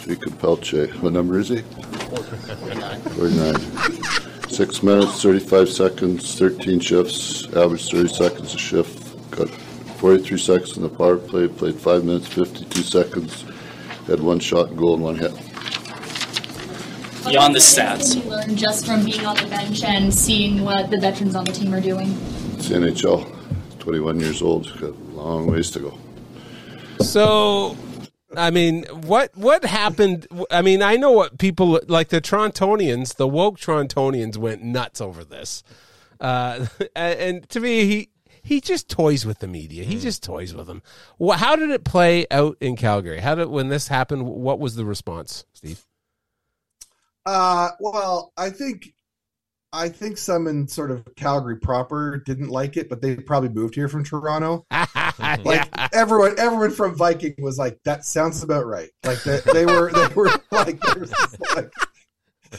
Jacob 0.05 0.33
Pelche. 0.41 0.93
What 0.97 1.13
number 1.13 1.39
is 1.39 1.49
he? 1.49 1.59
49. 1.59 3.01
49. 3.03 4.51
Six 4.51 4.83
minutes, 4.83 5.23
35 5.23 5.69
seconds, 5.69 6.37
13 6.37 6.81
shifts, 6.81 7.47
average 7.55 7.89
30 7.89 8.09
seconds 8.09 8.53
a 8.57 8.59
shift. 8.59 9.31
Got 9.31 9.49
43 9.49 10.39
seconds 10.39 10.77
in 10.77 10.83
the 10.83 10.89
power 10.89 11.19
play, 11.19 11.47
played 11.47 11.77
5 11.77 12.05
minutes, 12.05 12.27
52 12.27 12.83
seconds, 12.83 13.45
had 14.09 14.19
one 14.19 14.41
shot 14.41 14.71
and 14.71 14.77
goal 14.77 14.95
and 14.95 15.05
one 15.05 15.15
hit. 15.15 15.36
Beyond 17.29 17.55
the 17.55 17.59
stats. 17.59 18.15
What 18.15 18.25
you 18.25 18.31
learn 18.31 18.57
just 18.57 18.87
from 18.87 19.05
being 19.05 19.27
on 19.27 19.37
the 19.37 19.47
bench 19.47 19.83
and 19.83 20.15
seeing 20.15 20.63
what 20.63 20.91
the 20.91 20.99
veterans 20.99 21.35
on 21.35 21.45
the 21.45 21.53
team 21.53 21.75
are 21.75 21.81
doing? 21.81 22.13
It's 22.55 22.69
NHL. 22.69 23.33
21 23.81 24.21
years 24.21 24.43
old. 24.43 24.73
Got 24.81 24.91
a 24.91 24.93
long 25.13 25.47
ways 25.47 25.71
to 25.73 25.81
go. 25.81 25.99
So, 27.01 27.77
I 28.37 28.51
mean, 28.51 28.85
what 28.85 29.37
what 29.37 29.65
happened? 29.65 30.27
I 30.51 30.63
mean, 30.63 30.83
I 30.83 30.97
know 30.97 31.13
what 31.13 31.39
people 31.39 31.81
like 31.89 32.09
the 32.09 32.21
Torontonians, 32.21 33.17
the 33.17 33.29
woke 33.29 33.59
Torontonians 33.59 34.37
went 34.37 34.63
nuts 34.63 35.01
over 35.01 35.25
this. 35.25 35.63
Uh, 36.21 36.67
and 36.97 37.49
to 37.51 37.61
me, 37.61 37.87
he 37.87 38.11
he 38.43 38.61
just 38.61 38.89
toys 38.89 39.27
with 39.27 39.41
the 39.41 39.49
media. 39.49 39.83
He 39.85 39.99
just 39.99 40.23
toys 40.23 40.55
with 40.55 40.69
them. 40.69 40.83
How 41.21 41.57
did 41.57 41.71
it 41.71 41.85
play 41.85 42.27
out 42.31 42.57
in 42.61 42.77
Calgary? 42.77 43.19
How 43.19 43.35
did 43.35 43.49
when 43.49 43.69
this 43.69 43.89
happened? 43.89 44.27
What 44.27 44.61
was 44.61 44.77
the 44.77 44.85
response, 44.85 45.45
Steve? 45.53 45.85
Uh, 47.27 47.71
well, 47.81 48.33
I 48.37 48.51
think 48.51 48.95
I 49.73 49.89
think 49.89 50.17
some 50.17 50.47
in 50.47 50.69
sort 50.69 50.91
of 50.91 51.05
Calgary 51.17 51.57
proper 51.57 52.23
didn't 52.25 52.49
like 52.49 52.77
it, 52.77 52.89
but 52.89 53.03
they 53.03 53.17
probably 53.17 53.51
moved 53.51 53.75
here 53.75 53.89
from 53.89 54.05
Toronto. 54.05 54.65
like 54.71 55.45
yeah. 55.45 55.89
everyone, 55.93 56.39
everyone 56.39 56.71
from 56.71 56.97
Viking 56.97 57.35
was 57.39 57.59
like, 57.59 57.79
"That 57.85 58.05
sounds 58.05 58.43
about 58.43 58.67
right." 58.67 58.89
Like 59.05 59.23
they, 59.25 59.41
they 59.53 59.67
were, 59.67 59.93
they 59.93 60.15
were 60.15 60.31
like, 60.51 60.83
like, 61.55 61.73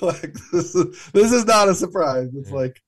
like 0.01 0.33
this, 0.51 0.75
is, 0.75 1.09
this 1.13 1.31
is 1.31 1.45
not 1.45 1.69
a 1.69 1.73
surprise. 1.73 2.29
It's 2.35 2.51
like, 2.51 2.79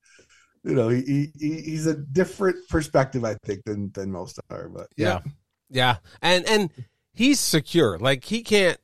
you 0.62 0.74
know, 0.74 0.90
he, 0.90 1.32
he 1.36 1.60
he's 1.62 1.86
a 1.86 1.94
different 1.94 2.56
perspective, 2.68 3.24
I 3.24 3.34
think, 3.44 3.62
than 3.64 3.90
than 3.94 4.12
most 4.12 4.38
are. 4.50 4.68
But 4.68 4.88
yeah, 4.96 5.20
yeah, 5.24 5.32
yeah. 5.70 5.96
and 6.20 6.46
and 6.46 6.70
he's 7.14 7.40
secure. 7.40 7.98
Like 7.98 8.24
he 8.24 8.42
can't. 8.42 8.78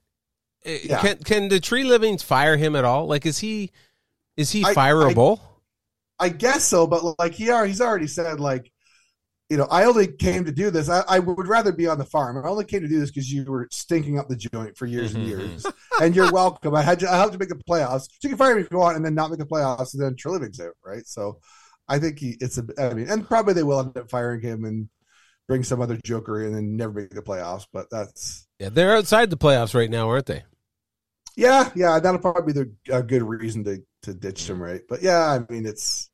Yeah. 0.67 1.01
Can 1.01 1.19
can 1.19 1.49
the 1.49 1.61
Trelivings 1.61 2.23
fire 2.23 2.57
him 2.57 2.75
at 2.75 2.85
all? 2.85 3.07
Like, 3.07 3.25
is 3.25 3.39
he? 3.39 3.71
Is 4.37 4.51
he 4.51 4.63
fireable? 4.65 5.41
I, 6.19 6.27
I, 6.27 6.29
guess 6.29 6.65
so, 6.65 6.87
but 6.87 7.19
like 7.19 7.33
he 7.33 7.49
are, 7.51 7.65
he's 7.65 7.81
already 7.81 8.07
said 8.07 8.39
like, 8.39 8.71
you 9.49 9.57
know, 9.57 9.67
I 9.71 9.85
only 9.85 10.09
came 10.09 10.45
to 10.45 10.53
do 10.53 10.71
this. 10.71 10.91
I, 10.91 11.03
I 11.09 11.21
would 11.21 11.47
rather 11.47 11.73
be 11.73 11.87
on 11.87 11.99
the 11.99 12.05
farm. 12.05 12.37
I 12.37 12.49
only 12.49 12.65
came 12.65 12.83
to 12.83 12.89
do 12.89 12.99
this 12.99 13.11
because 13.11 13.33
you 13.33 13.45
were 13.45 13.69
stinking 13.71 14.19
up 14.19 14.29
the 14.29 14.37
joint 14.37 14.77
for 14.77 14.87
years 14.87 15.15
and 15.15 15.27
mm-hmm. 15.27 15.39
years, 15.39 15.67
and 16.03 16.15
you're 16.15 16.33
welcome. 16.33 16.75
I 16.75 16.83
had 16.83 17.01
to, 17.01 17.11
I 17.11 17.17
had 17.17 17.33
to 17.33 17.39
make 17.39 17.49
the 17.49 17.55
playoffs. 17.55 18.03
So 18.03 18.09
you 18.25 18.29
can 18.31 18.39
fire 18.39 18.57
me 18.57 18.63
if 18.63 18.69
you 18.71 18.79
want, 18.79 18.97
and 18.97 19.05
then 19.05 19.15
not 19.15 19.31
make 19.31 19.39
the 19.39 19.47
playoffs, 19.47 19.95
and 19.95 20.03
then 20.03 20.17
Treliving's 20.17 20.61
out, 20.61 20.75
right? 20.85 21.07
So, 21.07 21.39
I 21.89 21.99
think 21.99 22.19
he, 22.19 22.37
it's 22.41 22.59
a. 22.59 22.65
I 22.79 22.93
mean, 22.93 23.09
and 23.09 23.27
probably 23.27 23.55
they 23.55 23.63
will 23.63 23.81
end 23.81 23.97
up 23.97 24.11
firing 24.11 24.41
him 24.41 24.65
and 24.65 24.89
bring 25.47 25.63
some 25.63 25.81
other 25.81 25.99
joker 26.05 26.41
in 26.41 26.47
and 26.47 26.57
then 26.57 26.77
never 26.77 26.93
make 26.93 27.11
the 27.11 27.23
playoffs. 27.23 27.67
But 27.73 27.89
that's 27.91 28.49
yeah, 28.59 28.71
they're 28.71 28.97
outside 28.97 29.31
the 29.31 29.37
playoffs 29.37 29.75
right 29.75 29.91
now, 29.91 30.09
aren't 30.09 30.27
they? 30.27 30.43
Yeah, 31.37 31.71
yeah, 31.75 32.01
that'll 32.01 32.21
probably 32.21 32.53
be 32.53 32.61
the, 32.61 32.97
a 32.97 33.03
good 33.03 33.23
reason 33.23 33.63
to 33.65 33.83
to 34.03 34.15
ditch 34.15 34.49
him, 34.49 34.63
right? 34.63 34.81
But 34.89 35.03
yeah, 35.03 35.21
I 35.27 35.53
mean, 35.53 35.67
it's 35.67 36.11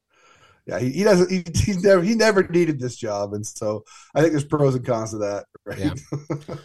yeah, 0.66 0.78
he, 0.78 0.90
he 0.90 1.04
doesn't 1.04 1.30
he, 1.30 1.44
he 1.54 1.72
never 1.80 2.02
he 2.02 2.14
never 2.14 2.42
needed 2.42 2.80
this 2.80 2.96
job, 2.96 3.32
and 3.32 3.46
so 3.46 3.84
I 4.14 4.20
think 4.20 4.32
there's 4.32 4.44
pros 4.44 4.74
and 4.74 4.84
cons 4.84 5.10
to 5.10 5.18
that. 5.18 5.46
Right? 5.64 5.78
Yeah. 5.78 5.94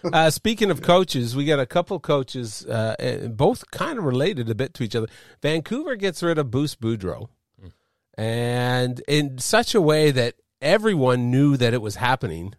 uh, 0.14 0.30
speaking 0.32 0.72
of 0.72 0.82
coaches, 0.82 1.36
we 1.36 1.46
got 1.46 1.60
a 1.60 1.66
couple 1.66 2.00
coaches, 2.00 2.66
uh, 2.66 3.30
both 3.32 3.70
kind 3.72 4.00
of 4.00 4.06
related 4.06 4.50
a 4.50 4.56
bit 4.56 4.74
to 4.76 4.84
each 4.84 4.96
other. 4.96 5.08
Vancouver 5.42 5.96
gets 5.96 6.24
rid 6.24 6.38
of 6.38 6.52
Bruce 6.52 6.76
Boudreau, 6.76 7.30
mm. 7.64 7.72
and 8.18 9.02
in 9.08 9.38
such 9.38 9.76
a 9.76 9.82
way 9.82 10.12
that 10.12 10.36
everyone 10.62 11.32
knew 11.32 11.58
that 11.58 11.74
it 11.74 11.82
was 11.82 11.96
happening. 11.96 12.54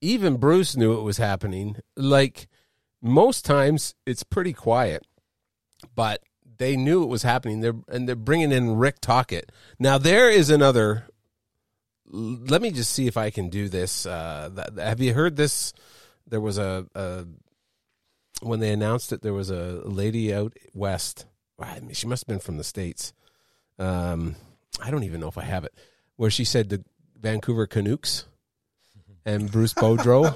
Even 0.00 0.36
Bruce 0.36 0.76
knew 0.76 0.96
it 0.96 1.02
was 1.02 1.16
happening. 1.18 1.76
Like 1.96 2.48
most 3.02 3.44
times, 3.44 3.94
it's 4.06 4.22
pretty 4.22 4.52
quiet, 4.52 5.06
but 5.94 6.22
they 6.58 6.76
knew 6.76 7.02
it 7.02 7.08
was 7.08 7.22
happening. 7.22 7.60
They're 7.60 7.76
and 7.88 8.08
they're 8.08 8.16
bringing 8.16 8.52
in 8.52 8.76
Rick 8.76 9.00
Tocchet. 9.00 9.50
Now 9.78 9.98
there 9.98 10.30
is 10.30 10.50
another. 10.50 11.06
Let 12.10 12.62
me 12.62 12.70
just 12.70 12.92
see 12.92 13.06
if 13.06 13.16
I 13.16 13.30
can 13.30 13.50
do 13.50 13.68
this. 13.68 14.06
Uh, 14.06 14.50
have 14.78 15.00
you 15.00 15.12
heard 15.12 15.36
this? 15.36 15.74
There 16.26 16.40
was 16.40 16.56
a, 16.56 16.86
a 16.94 17.26
when 18.40 18.60
they 18.60 18.72
announced 18.72 19.12
it. 19.12 19.22
There 19.22 19.34
was 19.34 19.50
a 19.50 19.82
lady 19.84 20.32
out 20.32 20.54
west. 20.74 21.26
I 21.58 21.80
mean, 21.80 21.94
she 21.94 22.06
must 22.06 22.22
have 22.22 22.28
been 22.28 22.40
from 22.40 22.56
the 22.56 22.64
states. 22.64 23.12
Um, 23.78 24.36
I 24.80 24.90
don't 24.90 25.04
even 25.04 25.20
know 25.20 25.28
if 25.28 25.38
I 25.38 25.42
have 25.42 25.64
it. 25.64 25.74
Where 26.16 26.30
she 26.30 26.44
said 26.44 26.68
the 26.68 26.84
Vancouver 27.20 27.66
Canucks 27.66 28.24
and 29.24 29.50
Bruce 29.50 29.74
Boudreau. 29.74 30.34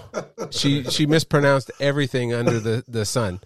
she 0.52 0.84
she 0.84 1.06
mispronounced 1.06 1.70
everything 1.80 2.32
under 2.32 2.60
the 2.60 2.84
the 2.86 3.04
sun. 3.04 3.40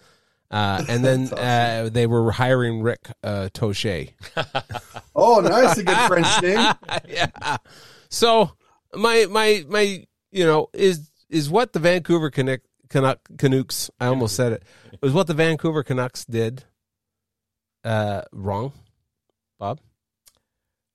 Uh, 0.51 0.85
and 0.89 1.05
then 1.05 1.33
uh, 1.33 1.89
they 1.93 2.07
were 2.07 2.31
hiring 2.33 2.83
Rick 2.83 3.09
uh, 3.23 3.49
Touche. 3.53 3.87
Oh, 5.19 5.41
nice, 5.41 5.79
a 5.79 5.83
good 5.83 5.97
French 6.09 6.43
name. 6.43 6.75
yeah. 7.09 7.57
So 8.11 8.51
my 8.95 9.25
my 9.31 9.65
my 9.67 10.07
you 10.31 10.45
know 10.45 10.69
is 10.75 11.11
is 11.31 11.49
what 11.49 11.73
the 11.73 11.79
Vancouver 11.79 12.31
Canuck, 12.31 12.61
Canuck, 12.91 13.21
Canucks. 13.39 13.91
I 13.99 14.07
almost 14.09 14.37
said 14.37 14.53
it. 14.53 14.63
It 14.93 15.01
was 15.01 15.15
what 15.15 15.27
the 15.27 15.33
Vancouver 15.33 15.83
Canucks 15.83 16.27
did. 16.27 16.65
Uh, 17.83 18.23
wrong, 18.31 18.73
Bob. 19.59 19.81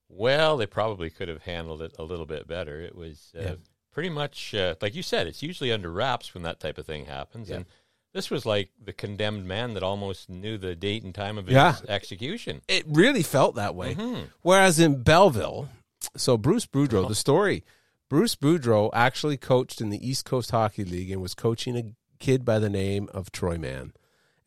Well, 0.07 0.57
they 0.57 0.67
probably 0.67 1.09
could 1.09 1.27
have 1.29 1.41
handled 1.43 1.81
it 1.81 1.95
a 1.97 2.03
little 2.03 2.25
bit 2.27 2.47
better. 2.47 2.79
It 2.81 2.95
was 2.95 3.31
uh, 3.35 3.41
Yeah. 3.41 3.53
pretty 3.91 4.09
much 4.09 4.53
uh, 4.53 4.75
like 4.81 4.93
you 4.93 5.01
said. 5.03 5.25
It's 5.25 5.41
usually 5.41 5.71
under 5.71 5.91
wraps 5.91 6.33
when 6.35 6.43
that 6.43 6.59
type 6.59 6.77
of 6.77 6.85
thing 6.85 7.05
happens, 7.05 7.49
Yeah. 7.49 7.57
and 7.57 7.65
this 8.13 8.30
was 8.30 8.45
like 8.45 8.69
the 8.84 8.93
condemned 8.93 9.45
man 9.45 9.74
that 9.74 9.84
almost 9.84 10.30
knew 10.30 10.58
the 10.58 10.76
date 10.76 11.04
and 11.04 11.13
time 11.15 11.38
of 11.38 11.47
his 11.47 11.56
Yeah. 11.56 11.78
execution. 11.88 12.62
It 12.67 12.86
really 12.88 13.24
felt 13.24 13.56
that 13.56 13.76
way. 13.76 13.95
Mhm. 13.95 14.30
Whereas 14.41 14.80
in 14.80 15.04
Belleville, 15.04 15.69
so 16.15 16.38
Bruce 16.38 16.65
Boudreau, 16.65 17.08
the 17.08 17.15
story, 17.15 17.63
Bruce 18.10 18.36
Boudreau 18.36 18.89
actually 18.93 19.38
coached 19.38 19.80
in 19.80 19.89
the 19.89 20.06
East 20.06 20.26
Coast 20.26 20.52
Hockey 20.52 20.84
League 20.84 21.12
and 21.12 21.21
was 21.21 21.34
coaching 21.34 21.78
a 21.78 21.93
kid 22.19 22.43
by 22.43 22.60
the 22.60 22.69
name 22.69 23.10
of 23.13 23.32
Troy 23.32 23.58
Mann. 23.58 23.93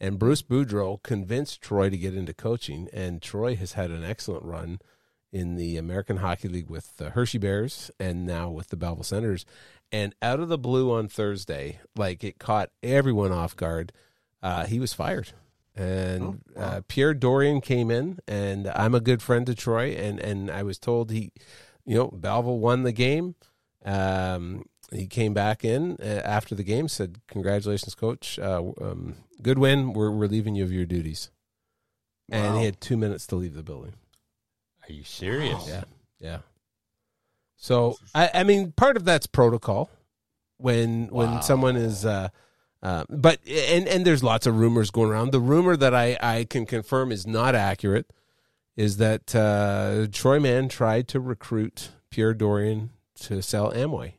And 0.00 0.18
Bruce 0.18 0.42
Boudreau 0.42 1.02
convinced 1.02 1.62
Troy 1.62 1.88
to 1.88 1.96
get 1.96 2.14
into 2.14 2.34
coaching, 2.34 2.88
and 2.92 3.22
Troy 3.22 3.56
has 3.56 3.72
had 3.72 3.90
an 3.90 4.04
excellent 4.04 4.44
run 4.44 4.80
in 5.32 5.56
the 5.56 5.76
American 5.76 6.18
Hockey 6.18 6.48
League 6.48 6.68
with 6.68 6.96
the 6.98 7.10
Hershey 7.10 7.38
Bears 7.38 7.90
and 7.98 8.26
now 8.26 8.50
with 8.50 8.68
the 8.68 8.76
Belleville 8.76 9.02
Senators. 9.04 9.46
And 9.92 10.14
out 10.20 10.40
of 10.40 10.48
the 10.48 10.58
blue 10.58 10.92
on 10.92 11.08
Thursday, 11.08 11.78
like 11.96 12.24
it 12.24 12.38
caught 12.38 12.70
everyone 12.82 13.32
off 13.32 13.54
guard, 13.54 13.92
uh, 14.42 14.66
he 14.66 14.80
was 14.80 14.92
fired. 14.92 15.32
And 15.76 16.42
uh, 16.56 16.82
Pierre 16.86 17.14
Dorion 17.14 17.60
came 17.60 17.90
in, 17.90 18.20
and 18.28 18.68
I'm 18.68 18.94
a 18.94 19.00
good 19.00 19.22
friend 19.22 19.44
to 19.46 19.54
Troy, 19.54 19.90
and, 19.90 20.20
and 20.20 20.50
I 20.50 20.62
was 20.62 20.78
told 20.78 21.10
he, 21.10 21.32
you 21.84 21.96
know, 21.96 22.08
Belleville 22.08 22.58
won 22.58 22.84
the 22.84 22.92
game. 22.92 23.34
Um, 23.84 24.66
he 24.92 25.06
came 25.06 25.34
back 25.34 25.64
in 25.64 25.96
uh, 26.00 26.22
after 26.24 26.54
the 26.54 26.62
game, 26.62 26.86
said, 26.86 27.20
"Congratulations, 27.26 27.94
coach. 27.96 28.38
Uh, 28.38 28.62
um, 28.80 29.16
good 29.42 29.58
win. 29.58 29.92
We're 29.92 30.10
relieving 30.10 30.54
you 30.54 30.62
of 30.62 30.72
your 30.72 30.86
duties." 30.86 31.30
And 32.30 32.56
he 32.56 32.64
had 32.64 32.80
two 32.80 32.96
minutes 32.96 33.26
to 33.28 33.36
leave 33.36 33.54
the 33.54 33.62
building. 33.62 33.94
Are 34.88 34.92
you 34.92 35.04
serious? 35.04 35.66
Yeah, 35.68 35.84
yeah. 36.18 36.38
So 37.64 37.96
I, 38.14 38.30
I 38.34 38.42
mean, 38.44 38.72
part 38.72 38.98
of 38.98 39.06
that's 39.06 39.26
protocol 39.26 39.88
when 40.58 41.06
when 41.06 41.40
someone 41.40 41.76
is, 41.76 42.04
uh, 42.04 42.28
uh, 42.82 43.04
but 43.08 43.38
and 43.48 43.88
and 43.88 44.04
there's 44.04 44.22
lots 44.22 44.46
of 44.46 44.58
rumors 44.58 44.90
going 44.90 45.10
around. 45.10 45.30
The 45.32 45.40
rumor 45.40 45.74
that 45.74 45.94
I 45.94 46.18
I 46.20 46.44
can 46.44 46.66
confirm 46.66 47.10
is 47.10 47.26
not 47.26 47.54
accurate 47.54 48.10
is 48.76 48.98
that 48.98 49.34
uh, 49.34 50.08
Troy 50.12 50.38
Mann 50.40 50.68
tried 50.68 51.08
to 51.08 51.20
recruit 51.20 51.88
Pierre 52.10 52.34
Dorion 52.34 52.90
to 53.20 53.40
sell 53.40 53.72
Amway. 53.72 54.14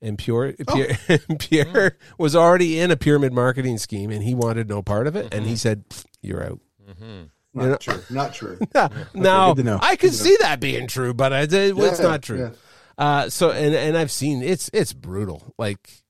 And 0.00 0.18
Pierre, 0.18 0.52
Pierre, 0.66 0.98
Pierre 1.38 1.98
was 2.18 2.34
already 2.34 2.80
in 2.80 2.90
a 2.90 2.96
pyramid 2.96 3.32
marketing 3.32 3.78
scheme, 3.78 4.10
and 4.10 4.24
he 4.24 4.34
wanted 4.34 4.68
no 4.68 4.82
part 4.82 5.06
of 5.06 5.14
it. 5.14 5.32
And 5.32 5.46
he 5.46 5.54
said, 5.54 5.84
"You're 6.20 6.42
out." 6.44 6.58
Mm-hmm. 6.90 7.22
Not 7.54 7.62
You 7.64 7.70
know- 7.70 7.76
true. 7.76 8.02
Not 8.10 8.34
true. 8.34 8.58
No, 8.74 8.84
Okay, 8.86 9.04
now 9.14 9.54
good 9.54 9.64
to 9.64 9.70
know. 9.70 9.78
I 9.80 9.94
could 9.94 10.12
see 10.14 10.30
know. 10.30 10.36
that 10.40 10.58
being 10.58 10.88
true, 10.88 11.14
but 11.14 11.32
I, 11.32 11.42
it's 11.42 11.52
Yeah, 11.54 12.04
not 12.08 12.22
true. 12.22 12.38
yeah. 12.40 12.50
Uh, 12.98 13.28
so 13.28 13.50
and 13.50 13.74
and 13.74 13.96
I've 13.96 14.10
seen 14.10 14.42
it's 14.42 14.70
it's 14.72 14.92
brutal, 14.92 15.54
like 15.58 16.02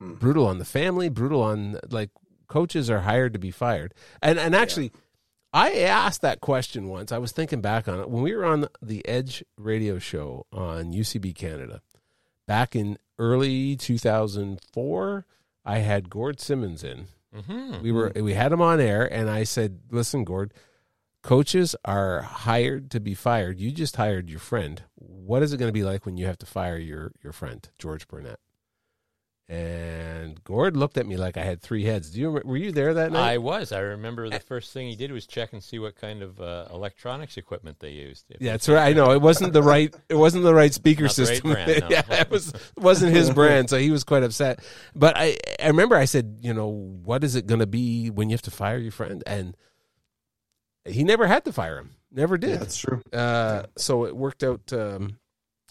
Hmm. 0.00 0.14
brutal 0.14 0.46
on 0.46 0.58
the 0.58 0.64
family, 0.64 1.08
brutal 1.08 1.42
on 1.42 1.78
like 1.90 2.10
coaches 2.48 2.90
are 2.90 3.00
hired 3.00 3.32
to 3.34 3.38
be 3.38 3.50
fired. 3.50 3.94
And 4.20 4.38
and 4.38 4.54
actually, 4.54 4.90
I 5.52 5.74
asked 5.82 6.22
that 6.22 6.40
question 6.40 6.88
once. 6.88 7.12
I 7.12 7.18
was 7.18 7.30
thinking 7.32 7.60
back 7.60 7.86
on 7.88 8.00
it 8.00 8.08
when 8.10 8.22
we 8.22 8.34
were 8.34 8.44
on 8.44 8.66
the 8.80 9.06
Edge 9.06 9.44
radio 9.56 9.98
show 9.98 10.46
on 10.52 10.92
UCB 10.92 11.34
Canada 11.34 11.82
back 12.48 12.74
in 12.74 12.98
early 13.18 13.76
2004. 13.76 15.26
I 15.64 15.78
had 15.78 16.10
Gord 16.10 16.40
Simmons 16.40 16.82
in. 16.82 17.06
Mhm. 17.34 17.80
We 17.82 17.92
were 17.92 18.12
we 18.16 18.34
had 18.34 18.52
him 18.52 18.60
on 18.60 18.80
air, 18.80 19.10
and 19.10 19.30
I 19.30 19.44
said, 19.44 19.80
"Listen, 19.90 20.24
Gord, 20.24 20.52
coaches 21.22 21.74
are 21.84 22.22
hired 22.22 22.90
to 22.90 23.00
be 23.00 23.14
fired. 23.14 23.58
You 23.58 23.70
just 23.70 23.96
hired 23.96 24.28
your 24.28 24.40
friend. 24.40 24.82
What 24.96 25.42
is 25.42 25.52
it 25.52 25.58
going 25.58 25.68
to 25.68 25.72
be 25.72 25.84
like 25.84 26.04
when 26.04 26.16
you 26.16 26.26
have 26.26 26.38
to 26.38 26.46
fire 26.46 26.78
your 26.78 27.12
your 27.22 27.32
friend, 27.32 27.68
George 27.78 28.06
Burnett?" 28.08 28.38
And 29.48 30.42
Gord 30.44 30.76
looked 30.76 30.96
at 30.96 31.04
me 31.06 31.16
like 31.18 31.36
I 31.36 31.42
had 31.42 31.60
three 31.60 31.84
heads. 31.84 32.10
Do 32.10 32.20
you 32.20 32.30
were 32.30 32.56
you 32.56 32.72
there 32.72 32.94
that 32.94 33.12
night? 33.12 33.32
I 33.32 33.38
was. 33.38 33.70
I 33.70 33.80
remember 33.80 34.30
the 34.30 34.40
first 34.40 34.72
thing 34.72 34.88
he 34.88 34.96
did 34.96 35.12
was 35.12 35.26
check 35.26 35.52
and 35.52 35.62
see 35.62 35.78
what 35.78 35.94
kind 35.94 36.22
of 36.22 36.40
uh, 36.40 36.68
electronics 36.72 37.36
equipment 37.36 37.78
they 37.80 37.90
used. 37.90 38.24
Yeah, 38.40 38.52
that's 38.52 38.68
right. 38.68 38.86
I 38.88 38.92
know 38.94 39.10
it 39.10 39.20
wasn't 39.20 39.52
the 39.52 39.62
right. 39.62 39.94
It 40.08 40.14
wasn't 40.14 40.44
the 40.44 40.54
right 40.54 40.72
speaker 40.72 41.02
Not 41.02 41.16
the 41.16 41.22
right 41.22 41.28
system. 41.28 41.52
brand, 41.52 41.80
no. 41.82 41.88
yeah, 41.90 42.20
it 42.22 42.30
was 42.30 42.52
wasn't 42.78 43.14
his 43.14 43.30
brand, 43.30 43.68
so 43.68 43.78
he 43.78 43.90
was 43.90 44.04
quite 44.04 44.22
upset. 44.22 44.60
But 44.94 45.18
I, 45.18 45.36
I 45.62 45.66
remember 45.66 45.96
I 45.96 46.06
said, 46.06 46.38
you 46.40 46.54
know, 46.54 46.68
what 46.68 47.22
is 47.22 47.34
it 47.36 47.46
going 47.46 47.60
to 47.60 47.66
be 47.66 48.08
when 48.08 48.30
you 48.30 48.34
have 48.34 48.42
to 48.42 48.50
fire 48.50 48.78
your 48.78 48.92
friend? 48.92 49.22
And 49.26 49.54
he 50.84 51.04
never 51.04 51.26
had 51.26 51.44
to 51.44 51.52
fire 51.52 51.78
him. 51.78 51.90
Never 52.10 52.36
did. 52.36 52.50
Yeah, 52.50 52.56
that's 52.56 52.78
true. 52.78 53.02
Uh, 53.12 53.64
so 53.76 54.04
it 54.04 54.16
worked 54.16 54.42
out. 54.42 54.72
Um, 54.72 55.18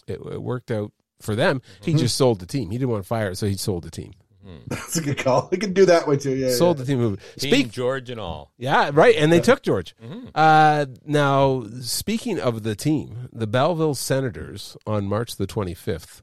it, 0.06 0.20
it 0.20 0.42
worked 0.42 0.70
out 0.70 0.92
for 1.20 1.34
them. 1.34 1.60
Mm-hmm. 1.60 1.84
He 1.84 1.94
just 1.94 2.16
sold 2.16 2.40
the 2.40 2.46
team. 2.46 2.70
He 2.70 2.78
didn't 2.78 2.90
want 2.90 3.04
to 3.04 3.08
fire 3.08 3.30
it, 3.30 3.36
so 3.36 3.46
he 3.46 3.56
sold 3.56 3.84
the 3.84 3.90
team. 3.90 4.12
That's 4.66 4.96
a 4.96 5.02
good 5.02 5.18
call. 5.18 5.48
We 5.50 5.58
can 5.58 5.72
do 5.72 5.86
that 5.86 6.06
way 6.08 6.16
too. 6.16 6.34
Yeah. 6.34 6.50
sold 6.50 6.78
yeah. 6.78 6.84
the 6.84 6.86
team. 6.92 6.98
Move. 6.98 7.20
Team 7.38 7.50
Speak. 7.50 7.70
George 7.70 8.10
and 8.10 8.20
all. 8.20 8.52
Yeah, 8.58 8.90
right. 8.92 9.14
And 9.16 9.32
they 9.32 9.40
took 9.40 9.62
George. 9.62 9.94
Mhm. 10.02 10.30
Uh, 10.34 10.86
now, 11.04 11.64
speaking 11.80 12.40
of 12.40 12.62
the 12.62 12.74
team, 12.74 13.28
the 13.32 13.46
Belleville 13.46 13.94
Senators 13.94 14.76
on 14.86 15.06
March 15.06 15.36
the 15.36 15.46
25th 15.46 16.22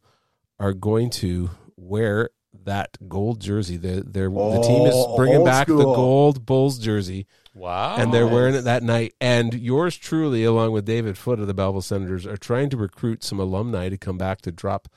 are 0.59 0.73
going 0.73 1.09
to 1.11 1.51
wear 1.77 2.29
that 2.65 2.97
gold 3.07 3.39
jersey. 3.41 3.77
The, 3.77 4.01
their 4.05 4.29
the 4.29 4.35
oh, 4.39 4.63
team 4.67 4.85
is 4.87 4.93
Oh, 4.95 5.15
bringing 5.15 5.37
old 5.37 5.45
back 5.45 5.67
the 5.67 5.75
gold 5.75 6.45
Bulls 6.45 6.79
jersey. 6.79 7.27
Wow. 7.53 7.95
And 7.97 8.13
they're 8.13 8.27
wearing 8.27 8.55
it 8.55 8.61
that 8.61 8.83
night. 8.83 9.13
And 9.19 9.53
yours 9.53 9.97
truly, 9.97 10.43
along 10.43 10.71
with 10.71 10.85
David 10.85 11.17
Foote 11.17 11.39
of 11.39 11.47
the 11.47 11.53
Belleville 11.53 11.81
Senators, 11.81 12.25
are 12.25 12.37
trying 12.37 12.69
to 12.69 12.77
recruit 12.77 13.23
some 13.23 13.39
alumni 13.39 13.89
to 13.89 13.97
come 13.97 14.17
back 14.17 14.41
to 14.41 14.51
drop 14.51 14.87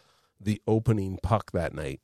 the 0.40 0.60
opening 0.66 1.18
puck 1.22 1.52
that 1.52 1.74
night. 1.74 2.00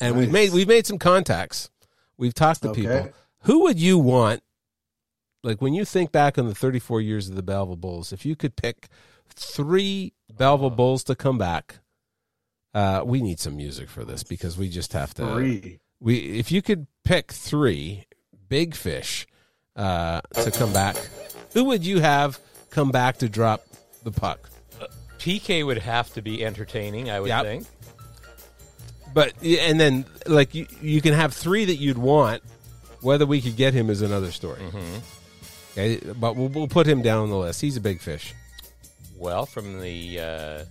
And 0.00 0.16
we've 0.16 0.30
made 0.32 0.52
we've 0.52 0.68
made 0.68 0.86
some 0.86 0.98
contacts. 0.98 1.70
We've 2.16 2.34
talked 2.34 2.62
to 2.62 2.70
Okay. 2.70 2.80
people. 2.82 3.10
Who 3.42 3.60
would 3.62 3.78
you 3.78 3.98
want? 3.98 4.42
Like 5.42 5.62
when 5.62 5.74
you 5.74 5.84
think 5.84 6.10
back 6.10 6.38
on 6.38 6.48
the 6.48 6.54
34 6.54 7.00
years 7.00 7.28
of 7.28 7.36
the 7.36 7.42
Belleville 7.42 7.76
Bulls, 7.76 8.12
if 8.12 8.26
you 8.26 8.34
could 8.34 8.56
pick 8.56 8.88
three 9.28 10.12
Belleville 10.32 10.70
Bulls 10.70 11.04
to 11.04 11.14
come 11.14 11.38
back, 11.38 11.78
uh, 12.76 13.02
we 13.04 13.22
need 13.22 13.40
some 13.40 13.56
music 13.56 13.88
for 13.88 14.04
this 14.04 14.22
because 14.22 14.58
we 14.58 14.68
just 14.68 14.92
have 14.92 15.14
to. 15.14 15.26
Three. 15.34 15.78
We 16.00 16.16
if 16.38 16.52
you 16.52 16.60
could 16.60 16.86
pick 17.04 17.32
three 17.32 18.04
big 18.48 18.74
fish 18.74 19.26
uh, 19.74 20.20
to 20.44 20.50
come 20.50 20.72
back, 20.72 20.96
who 21.54 21.64
would 21.64 21.84
you 21.86 22.00
have 22.00 22.38
come 22.70 22.90
back 22.90 23.16
to 23.18 23.28
drop 23.28 23.64
the 24.04 24.10
puck? 24.12 24.50
PK 25.18 25.64
would 25.64 25.78
have 25.78 26.12
to 26.14 26.22
be 26.22 26.44
entertaining, 26.44 27.10
I 27.10 27.18
would 27.20 27.28
Yep. 27.28 27.44
think. 27.44 27.66
But 29.14 29.32
and 29.42 29.80
then 29.80 30.04
like 30.26 30.54
you, 30.54 30.66
you 30.82 31.00
can 31.00 31.14
have 31.14 31.32
three 31.32 31.64
that 31.64 31.76
you'd 31.76 31.98
want. 31.98 32.42
Whether 33.00 33.24
we 33.26 33.40
could 33.40 33.56
get 33.56 33.72
him 33.72 33.88
is 33.90 34.02
another 34.02 34.30
story. 34.32 34.60
Okay, 35.72 36.00
but 36.18 36.34
we'll, 36.36 36.48
we'll 36.48 36.68
put 36.68 36.86
him 36.86 37.02
down 37.02 37.22
on 37.22 37.30
the 37.30 37.36
list. 37.38 37.60
He's 37.60 37.76
a 37.76 37.80
big 37.80 38.00
fish. 38.00 38.34
Well, 39.16 39.46
from 39.46 39.80
the 39.80 40.20
uh, 40.20 40.64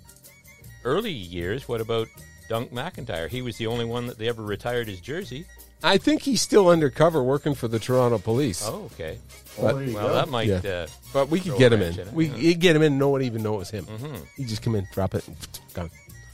early 0.85 1.11
years, 1.11 1.67
what 1.67 1.81
about 1.81 2.07
Dunk 2.47 2.71
McIntyre? 2.71 3.27
He 3.27 3.41
was 3.41 3.57
the 3.57 3.67
only 3.67 3.85
one 3.85 4.07
that 4.07 4.17
they 4.17 4.27
ever 4.29 4.41
retired 4.43 4.87
his 4.87 5.01
jersey. 5.01 5.45
I 5.83 5.97
think 5.97 6.21
he's 6.21 6.41
still 6.41 6.69
undercover 6.69 7.21
working 7.21 7.53
for 7.53 7.67
the 7.67 7.77
Toronto 7.79 8.17
Police. 8.17 8.63
Oh, 8.65 8.89
okay. 8.93 9.17
But- 9.59 9.75
well, 9.75 10.13
that 10.13 10.29
might. 10.29 10.47
Yeah. 10.47 10.61
Uh, 10.63 10.87
But 11.13 11.29
we 11.29 11.39
could 11.41 11.57
get 11.57 11.73
him 11.73 11.81
wrench 11.81 11.97
in. 11.97 12.07
it. 12.07 12.13
We 12.13 12.27
Yeah. 12.29 12.53
get 12.53 12.75
him 12.75 12.81
in. 12.81 12.97
No 12.97 13.09
one 13.09 13.21
even 13.21 13.43
know 13.43 13.55
it 13.55 13.59
was 13.59 13.69
him. 13.71 13.85
Mhm. 13.85 14.25
You 14.37 14.45
just 14.47 14.61
come 14.61 14.75
in, 14.75 14.87
drop 14.93 15.13
it, 15.15 15.27
and 15.27 15.35
gone. 15.73 15.91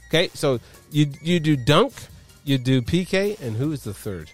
Okay, 0.08 0.30
so 0.34 0.60
you 0.90 1.10
you 1.22 1.38
do 1.40 1.56
dunk, 1.56 1.92
you 2.44 2.58
do 2.58 2.82
PK, 2.82 3.36
and 3.40 3.56
who 3.56 3.72
is 3.72 3.82
the 3.84 3.94
third? 3.94 4.30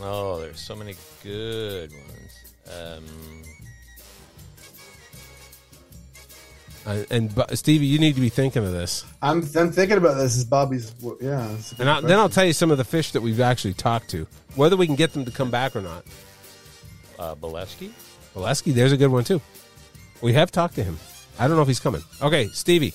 Oh, 0.00 0.40
there's 0.40 0.60
so 0.60 0.74
many 0.74 0.94
good 1.22 1.92
ones. 1.92 2.32
Um, 2.68 3.04
Uh, 6.84 7.04
and 7.10 7.32
Bu- 7.34 7.54
Stevie, 7.54 7.86
you 7.86 7.98
need 8.00 8.14
to 8.16 8.20
be 8.20 8.28
thinking 8.28 8.64
of 8.64 8.72
this. 8.72 9.04
I'm 9.22 9.38
I'm 9.56 9.70
thinking 9.70 9.98
about 9.98 10.14
this. 10.14 10.36
Is 10.36 10.44
Bobby's? 10.44 10.92
Yeah. 11.20 11.48
it's 11.52 11.72
a 11.72 11.74
good 11.76 11.80
And 11.82 11.90
I, 11.90 12.00
then 12.00 12.18
I'll 12.18 12.28
tell 12.28 12.44
you 12.44 12.52
some 12.52 12.70
of 12.72 12.78
the 12.78 12.84
fish 12.84 13.12
that 13.12 13.20
we've 13.20 13.38
actually 13.40 13.74
talked 13.74 14.08
to, 14.10 14.26
whether 14.56 14.76
we 14.76 14.86
can 14.86 14.96
get 14.96 15.12
them 15.12 15.24
to 15.24 15.30
come 15.30 15.50
back 15.50 15.76
or 15.76 15.80
not. 15.80 16.04
uh, 17.20 17.34
Bolesky? 17.36 17.92
Valesky, 18.34 18.74
there's 18.74 18.90
a 18.92 18.96
good 18.96 19.12
one 19.12 19.22
too. 19.22 19.40
We 20.22 20.32
have 20.32 20.50
talked 20.50 20.74
to 20.76 20.82
him. 20.84 20.98
I 21.38 21.46
don't 21.46 21.56
know 21.56 21.62
if 21.62 21.68
he's 21.68 21.80
coming. 21.80 22.02
Okay, 22.20 22.48
Stevie. 22.48 22.94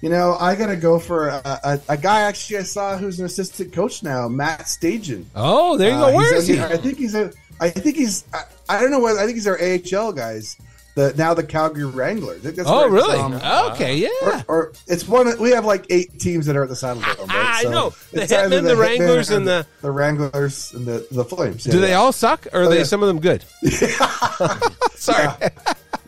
You 0.00 0.08
know, 0.08 0.36
I 0.40 0.56
gotta 0.56 0.74
go 0.76 0.98
for 0.98 1.28
a, 1.28 1.40
a, 1.44 1.80
a 1.90 1.96
guy. 1.96 2.22
Actually, 2.22 2.58
I 2.58 2.62
saw 2.62 2.96
who's 2.96 3.20
an 3.20 3.26
assistant 3.26 3.72
coach 3.72 4.02
now, 4.02 4.28
Matt 4.28 4.60
Stajan. 4.62 5.24
Oh, 5.36 5.76
there 5.76 5.90
you 5.90 5.96
go. 5.96 6.06
Uh, 6.08 6.12
Where 6.14 6.34
he's 6.34 6.42
is 6.42 6.48
he? 6.48 6.56
a- 6.56 6.68
I 6.68 6.76
think 6.78 6.98
he's 6.98 7.14
a. 7.14 7.32
I 7.60 7.70
think 7.70 7.96
he's. 7.96 8.24
I, 8.34 8.42
I 8.68 8.80
don't 8.80 8.90
know 8.90 8.98
whether. 8.98 9.20
I 9.20 9.24
think 9.26 9.36
he's 9.36 9.46
our 9.46 9.58
AHL 9.60 10.12
guys. 10.12 10.56
The 10.94 11.14
now 11.16 11.32
the 11.32 11.42
Calgary 11.42 11.86
Wranglers. 11.86 12.40
I 12.40 12.42
think 12.42 12.56
that's 12.56 12.68
Oh, 12.68 12.86
really? 12.86 13.18
um, 13.18 13.34
Okay, 13.72 13.96
yeah. 13.96 14.08
Or, 14.22 14.44
or 14.48 14.72
it's 14.86 15.08
one. 15.08 15.38
We 15.40 15.50
have 15.52 15.64
like 15.64 15.86
eight 15.88 16.20
teams 16.20 16.44
that 16.46 16.54
are 16.56 16.64
at 16.64 16.68
the 16.68 16.76
Saddle 16.76 17.00
Dome. 17.02 17.28
Right? 17.28 17.30
I 17.30 17.62
So 17.62 17.70
know. 17.70 17.94
The 18.12 18.20
Hitmen, 18.26 18.64
the 18.64 18.76
Wranglers, 18.76 19.30
Hitmen 19.30 19.36
and 19.38 19.46
the- 19.48 19.66
the 19.80 19.90
Wranglers 19.90 20.72
and 20.74 20.84
the 20.84 21.06
the 21.10 21.24
Flames. 21.24 21.64
Do 21.64 21.80
they 21.80 21.94
all 21.94 22.12
suck, 22.12 22.46
or 22.52 22.60
are 22.60 22.64
Oh, 22.64 22.68
they 22.68 22.78
yeah. 22.78 22.84
some 22.84 23.02
of 23.02 23.06
them 23.08 23.20
good? 23.20 23.42
Sorry, 24.94 25.28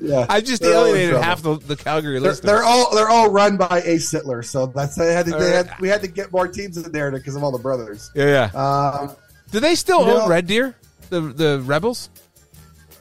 Yeah, 0.01 0.27
I 0.29 0.41
just 0.41 0.61
They're 0.63 0.73
alienated 0.75 1.17
half 1.17 1.43
the, 1.43 1.57
the 1.59 1.77
Calgary 1.77 2.19
They're, 2.21 2.35
they're 2.35 2.63
all 2.63 2.95
they're 2.95 3.09
all 3.09 3.31
run 3.31 3.57
by 3.57 3.81
a 3.85 3.99
Sutter, 3.99 4.43
so 4.43 4.67
that's 4.67 4.97
they 4.97 5.13
had 5.15 5.27
to, 5.27 5.33
they 5.33 5.51
had, 5.53 5.71
we 5.81 5.89
had 5.89 6.03
to 6.03 6.09
get 6.09 6.31
more 6.33 6.47
teams 6.49 6.77
in 6.77 6.93
there 6.93 7.11
because 7.11 7.37
of 7.37 7.43
all 7.43 7.53
the 7.53 7.59
brothers. 7.59 8.11
yeah, 8.15 8.51
yeah. 8.53 8.61
Um, 9.01 9.17
Do 9.51 9.61
they 9.61 9.75
still 9.75 10.01
own 10.01 10.07
know- 10.09 10.29
Red 10.29 10.47
Deer? 10.47 10.75
The 11.11 11.21
the 11.21 11.63
Rebels. 11.65 12.09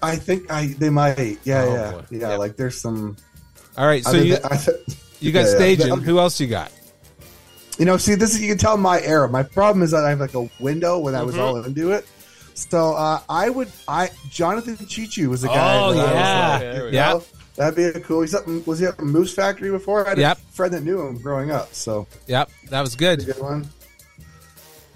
I 0.04 0.16
think 0.18 0.52
I 0.52 0.68
they 0.78 0.90
might. 0.90 1.40
Yeah, 1.44 1.64
Oh, 1.64 1.74
yeah, 1.74 1.92
boy. 1.92 2.04
yeah. 2.12 2.36
Like 2.36 2.56
there's 2.58 2.80
some. 2.80 3.16
All 3.78 3.86
right, 3.88 4.04
so 4.04 4.12
you 4.18 4.36
th- 4.38 4.78
you 5.20 5.32
got 5.32 5.46
yeah, 5.60 5.66
yeah. 5.66 5.76
Stajan. 5.76 5.92
Um, 5.92 6.02
Who 6.02 6.20
else 6.20 6.40
you 6.40 6.48
got? 6.48 6.72
You 7.80 7.86
know, 7.86 7.98
see, 7.98 8.14
this 8.16 8.36
is 8.36 8.42
you 8.42 8.50
can 8.50 8.58
tell 8.60 8.78
my 8.78 9.02
era. 9.02 9.28
My 9.28 9.42
problem 9.42 9.82
is 9.82 9.92
that 9.92 10.04
I 10.06 10.10
have 10.12 10.20
like 10.20 10.36
a 10.36 10.48
window 10.60 11.00
when 11.00 11.16
I 11.16 11.24
was 11.24 11.34
Mhm. 11.36 11.40
all 11.40 11.64
into 11.64 11.92
it. 11.92 12.06
So 12.54 12.94
uh, 12.94 13.20
I 13.28 13.50
would, 13.50 13.72
I 13.88 14.12
Jonathan 14.30 14.76
Cheechoo 14.78 15.28
was 15.28 15.44
a 15.44 15.48
guy. 15.48 15.78
Oh, 15.80 15.94
that 15.94 16.00
I 16.00 16.04
was, 16.04 16.14
yeah. 16.14 16.60
There 16.74 16.82
we 16.84 16.88
you 16.90 16.92
go. 16.94 17.00
know, 17.18 17.24
that'd 17.56 17.76
be 17.76 17.84
a 17.86 18.00
cool. 18.02 18.22
He's 18.22 18.36
up. 18.36 18.46
Was 18.68 18.78
he 18.78 18.86
up 18.86 19.00
in 19.00 19.08
Moose 19.08 19.34
Factory 19.34 19.72
before? 19.72 20.06
I 20.06 20.10
had 20.10 20.18
Yep. 20.20 20.38
a 20.38 20.54
friend 20.54 20.74
that 20.76 20.84
knew 20.84 21.02
him 21.02 21.18
growing 21.20 21.50
up. 21.50 21.74
So 21.74 22.06
Yep, 22.28 22.52
that 22.70 22.82
was 22.82 22.96
good. 22.96 23.26
good 23.26 23.40
one. 23.40 23.68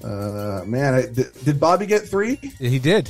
Uh, 0.03 0.61
man, 0.67 0.93
I, 0.93 1.01
did, 1.07 1.27
did 1.43 1.59
Bobby 1.59 1.87
get 1.87 2.07
three? 2.07 2.35
He 2.59 2.77
did. 2.77 3.09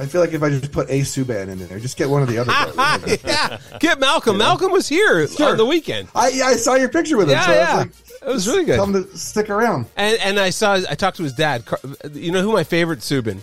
I 0.00 0.06
feel 0.06 0.20
like 0.22 0.32
if 0.32 0.42
I 0.42 0.48
just 0.48 0.72
put 0.72 0.88
a 0.88 1.00
Subban 1.00 1.48
in 1.48 1.58
there, 1.68 1.78
just 1.78 1.96
get 1.96 2.08
one 2.08 2.22
of 2.22 2.28
the 2.28 2.38
other 2.38 2.50
guys. 2.74 3.18
yeah, 3.24 3.58
get 3.80 4.00
Malcolm. 4.00 4.38
Malcolm 4.38 4.72
was 4.72 4.88
here 4.88 5.28
Sure. 5.28 5.50
on 5.50 5.56
the 5.58 5.66
weekend. 5.66 6.08
I 6.14 6.28
yeah, 6.30 6.44
I 6.46 6.56
saw 6.56 6.74
your 6.74 6.88
picture 6.88 7.16
with 7.16 7.28
him. 7.28 7.34
Yeah, 7.34 7.46
so 7.46 7.52
I 7.52 7.54
yeah. 7.56 7.76
was 7.76 7.86
like, 7.86 8.22
It 8.22 8.32
was 8.32 8.46
really 8.48 8.64
good. 8.64 8.76
Tell 8.76 8.86
him 8.86 9.04
to 9.04 9.16
stick 9.16 9.50
around. 9.50 9.86
And 9.96 10.18
and 10.20 10.40
I 10.40 10.50
saw 10.50 10.74
I 10.74 10.94
talked 10.94 11.18
to 11.18 11.22
his 11.22 11.34
dad. 11.34 11.64
You 12.14 12.32
know 12.32 12.42
who 12.42 12.52
my 12.52 12.64
favorite 12.64 13.00
Subban 13.00 13.40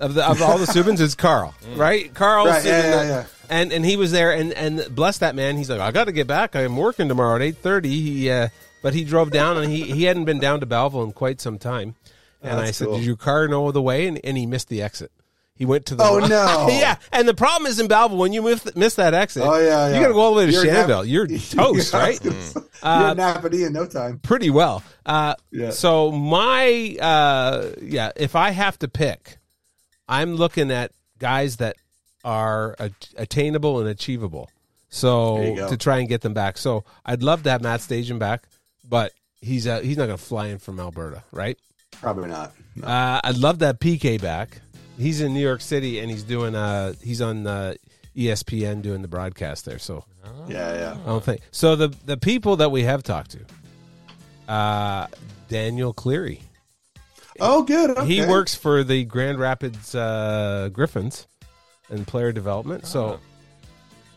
of 0.00 0.14
the 0.14 0.24
of 0.26 0.40
all 0.40 0.56
the 0.58 0.64
Subbans 0.66 1.00
is 1.00 1.14
Karl, 1.14 1.54
right? 1.76 2.12
Karl 2.14 2.46
Right, 2.46 2.64
yeah, 2.64 2.82
Subban, 2.82 2.90
yeah, 2.90 3.02
yeah. 3.08 3.24
And 3.50 3.72
and 3.72 3.84
he 3.84 3.96
was 3.96 4.10
there, 4.12 4.32
and 4.32 4.52
and 4.54 4.86
bless 4.94 5.18
that 5.18 5.34
man. 5.34 5.56
He's 5.56 5.68
like, 5.68 5.80
I 5.80 5.90
got 5.90 6.04
to 6.04 6.12
get 6.12 6.26
back. 6.26 6.56
I'm 6.56 6.76
working 6.76 7.08
tomorrow 7.08 7.36
at 7.36 7.42
eight 7.42 7.58
thirty. 7.58 7.90
He 8.00 8.30
uh, 8.30 8.48
but 8.82 8.94
he 8.94 9.04
drove 9.04 9.30
down, 9.30 9.58
and 9.58 9.70
he 9.70 9.82
he 9.82 10.04
hadn't 10.04 10.24
been 10.24 10.38
down 10.38 10.60
to 10.60 10.66
Belleville 10.66 11.02
in 11.02 11.12
quite 11.12 11.40
some 11.40 11.58
time. 11.58 11.94
And 12.42 12.58
That's 12.58 12.68
I 12.68 12.70
said, 12.70 12.86
cool. 12.86 12.96
Did 12.96 13.04
your 13.04 13.16
car 13.16 13.48
know 13.48 13.70
the 13.70 13.82
way? 13.82 14.06
And, 14.06 14.18
and 14.24 14.38
he 14.38 14.46
missed 14.46 14.70
the 14.70 14.80
exit. 14.80 15.12
He 15.60 15.66
went 15.66 15.84
to 15.86 15.94
the 15.94 16.02
Oh, 16.02 16.18
no. 16.18 16.66
yeah. 16.70 16.96
And 17.12 17.28
the 17.28 17.34
problem 17.34 17.70
is 17.70 17.78
in 17.78 17.86
Belleville 17.86 18.16
when 18.16 18.32
you 18.32 18.40
miss, 18.40 18.74
miss 18.74 18.94
that 18.94 19.12
exit. 19.12 19.42
Oh 19.44 19.58
yeah, 19.58 19.88
yeah. 19.90 19.94
you 19.94 20.00
got 20.00 20.08
to 20.08 20.14
go 20.14 20.20
all 20.20 20.30
the 20.34 20.38
way 20.38 20.46
to 20.46 20.52
You're 20.52 20.64
Nap- 20.64 20.88
Shanville. 20.88 21.06
You're 21.06 21.26
toast, 21.28 21.54
Yeah, 21.54 21.62
I 21.62 21.68
was 21.70 21.92
right? 21.92 22.20
gonna 22.22 22.42
say, 22.42 22.60
Uh, 22.82 23.14
You're 23.14 23.26
nappity 23.26 23.66
in 23.66 23.72
no 23.74 23.84
time. 23.86 24.20
pretty 24.20 24.48
well. 24.48 24.82
Uh, 25.04 25.34
Yeah. 25.52 25.68
So 25.70 26.10
my 26.10 26.96
uh, 26.98 27.72
yeah, 27.82 28.10
if 28.16 28.34
I 28.36 28.50
have 28.52 28.78
to 28.78 28.88
pick, 28.88 29.36
I'm 30.08 30.34
looking 30.36 30.70
at 30.70 30.92
guys 31.18 31.58
that 31.58 31.76
are 32.24 32.74
a- 32.78 32.90
attainable 33.18 33.80
and 33.80 33.88
achievable. 33.90 34.48
So 34.88 35.68
to 35.68 35.76
try 35.76 35.98
and 35.98 36.08
get 36.08 36.22
them 36.22 36.32
back. 36.32 36.56
So 36.56 36.84
I'd 37.04 37.22
love 37.22 37.42
to 37.42 37.50
have 37.50 37.60
Matt 37.62 37.80
Stajan 37.80 38.18
back, 38.18 38.44
but 38.88 39.12
he's 39.42 39.66
uh, 39.66 39.80
he's 39.80 39.98
not 39.98 40.06
going 40.06 40.18
to 40.18 40.24
fly 40.24 40.46
in 40.46 40.58
from 40.58 40.80
Alberta, 40.80 41.22
right? 41.32 41.58
Probably 41.92 42.28
not. 42.30 42.52
No. 42.76 42.86
Uh, 42.88 43.20
I'd 43.22 43.36
love 43.36 43.58
that 43.58 43.78
PK 43.78 44.18
back. 44.20 44.62
He's 45.00 45.20
in 45.20 45.32
New 45.34 45.40
York 45.40 45.60
City 45.62 45.98
and 45.98 46.10
he's 46.10 46.22
doing 46.22 46.54
uh 46.54 46.92
he's 47.02 47.20
on 47.20 47.46
uh, 47.46 47.74
ESPN 48.16 48.82
doing 48.82 49.02
the 49.02 49.08
broadcast 49.08 49.64
there. 49.64 49.78
So 49.78 50.04
yeah, 50.48 50.74
yeah. 50.74 50.96
I 51.02 51.06
don't 51.06 51.24
think 51.24 51.40
so. 51.50 51.74
The 51.76 51.88
the 52.06 52.16
people 52.16 52.56
that 52.56 52.70
we 52.70 52.82
have 52.82 53.02
talked 53.02 53.30
to, 53.32 54.52
uh, 54.52 55.06
Daniel 55.48 55.92
Cleary. 55.92 56.42
Oh, 57.38 57.62
good. 57.62 57.90
Okay. 57.90 58.06
He 58.06 58.26
works 58.26 58.54
for 58.54 58.84
the 58.84 59.04
Grand 59.04 59.38
Rapids 59.38 59.94
uh, 59.94 60.68
Griffins 60.72 61.26
and 61.88 62.06
player 62.06 62.32
development. 62.32 62.86
So 62.86 63.18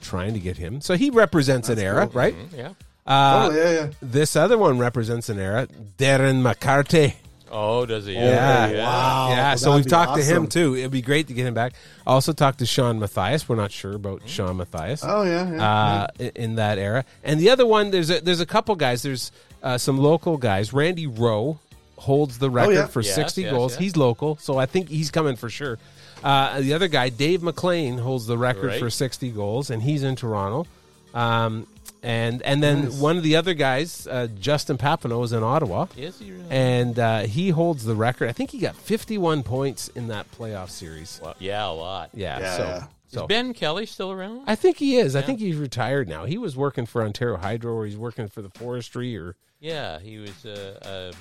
trying 0.02 0.34
to 0.34 0.40
get 0.40 0.58
him. 0.58 0.82
So 0.82 0.96
he 0.98 1.10
represents 1.10 1.70
an 1.70 1.80
era, 1.80 2.08
right? 2.14 2.36
Mhm, 2.36 2.58
yeah. 2.58 2.68
Uh, 3.06 3.50
Oh, 3.50 3.56
yeah, 3.56 3.72
yeah. 3.72 3.90
This 4.02 4.36
other 4.36 4.58
one 4.58 4.78
represents 4.78 5.30
an 5.30 5.40
era. 5.40 5.68
Darren 5.98 6.42
McCarty. 6.42 7.14
Oh, 7.56 7.86
does 7.86 8.06
he? 8.08 8.14
Yeah, 8.14 8.68
yeah. 8.70 8.84
Wow. 8.86 9.28
yeah. 9.30 9.36
Well, 9.50 9.58
so 9.58 9.76
we've 9.76 9.84
be 9.84 9.90
talked 9.90 10.18
to 10.18 10.24
him 10.24 10.48
too. 10.48 10.76
It'd 10.76 10.90
be 10.92 11.02
great 11.04 11.28
to 11.28 11.34
get 11.34 11.46
him 11.46 11.54
back. 11.54 11.74
Also 12.06 12.34
talked 12.34 12.60
to 12.60 12.66
Shawn 12.66 13.00
Matthias. 13.00 13.48
We're 13.48 13.56
not 13.56 13.72
sure 13.72 13.94
about 13.94 14.28
Shawn 14.28 14.58
Matthias. 14.58 15.04
Oh 15.06 15.24
yeah, 15.24 15.52
yeah. 15.52 15.64
uh, 15.64 16.08
in, 16.20 16.32
in 16.36 16.56
that 16.56 16.80
era. 16.80 17.06
And 17.24 17.40
the 17.40 17.52
other 17.52 17.66
one, 17.66 17.92
there's 17.92 18.10
a, 18.10 18.20
there's 18.22 18.40
a 18.42 18.46
couple 18.46 18.76
guys. 18.76 19.04
There's 19.04 19.32
uh, 19.62 19.78
some 19.78 20.00
local 20.00 20.38
guys. 20.38 20.74
Randy 20.74 21.06
Rowe 21.08 21.60
holds 21.98 22.40
the 22.40 22.50
record 22.50 22.74
yeah. 22.74 22.88
for 22.88 23.02
Yes, 23.02 23.16
60 23.16 23.42
yes, 23.44 23.52
goals. 23.52 23.72
yes. 23.74 23.80
He's 23.80 23.96
local, 23.96 24.36
so 24.38 24.58
I 24.58 24.66
think 24.66 24.90
he's 24.90 25.12
coming 25.12 25.36
for 25.36 25.50
sure. 25.50 25.78
Uh, 26.24 26.60
the 26.60 26.74
other 26.74 26.88
guy, 26.88 27.10
Dave 27.10 27.44
McLean, 27.44 27.98
holds 27.98 28.26
the 28.26 28.38
record 28.38 28.68
Right. 28.68 28.80
for 28.80 28.90
60 28.90 29.30
goals, 29.32 29.70
and 29.70 29.82
he's 29.82 30.04
in 30.04 30.16
Toronto. 30.16 30.66
Um, 31.14 31.68
and 32.04 32.42
and 32.44 32.62
then 32.62 32.84
Nice. 32.86 33.00
one 33.00 33.18
of 33.18 33.24
the 33.24 33.36
other 33.36 33.54
guys, 33.54 34.06
uh, 34.08 34.28
Justin 34.40 34.78
Papineau, 34.78 35.24
is 35.24 35.32
in 35.34 35.42
Ottawa. 35.42 35.88
Is 35.98 36.20
he 36.20 36.32
really? 36.32 36.46
And 36.50 37.00
uh, 37.00 37.22
he 37.22 37.50
holds 37.50 37.86
the 37.86 37.96
record. 37.96 38.30
I 38.30 38.34
think 38.34 38.52
he 38.52 38.60
got 38.60 38.76
51 38.76 39.44
points 39.44 39.88
in 39.90 40.08
that 40.10 40.30
playoff 40.32 40.70
series. 40.70 41.20
Well, 41.24 41.36
yeah, 41.40 41.66
a 41.68 41.72
lot. 41.72 42.10
Yeah, 42.14 42.40
Yeah, 42.40 42.58
so, 42.58 42.64
yeah. 42.64 42.78
Is 42.78 42.84
so 43.20 43.28
Ben 43.28 43.54
Kelly 43.54 43.86
still 43.86 44.12
around? 44.12 44.42
I 44.48 44.56
think 44.56 44.78
he 44.78 44.98
is. 44.98 45.16
I 45.16 45.22
think 45.22 45.40
he's 45.40 45.56
retired 45.56 46.10
now. 46.10 46.26
He 46.26 46.38
was 46.38 46.58
working 46.58 46.86
for 46.86 47.04
Ontario 47.04 47.38
Hydro, 47.38 47.74
or 47.74 47.86
he's 47.86 47.98
working 47.98 48.28
for 48.28 48.42
the 48.42 48.50
forestry, 48.50 49.16
or 49.18 49.36
yeah, 49.60 50.00
he 50.00 50.18
was 50.18 50.46
uh, 50.46 50.80
uh, 51.14 51.18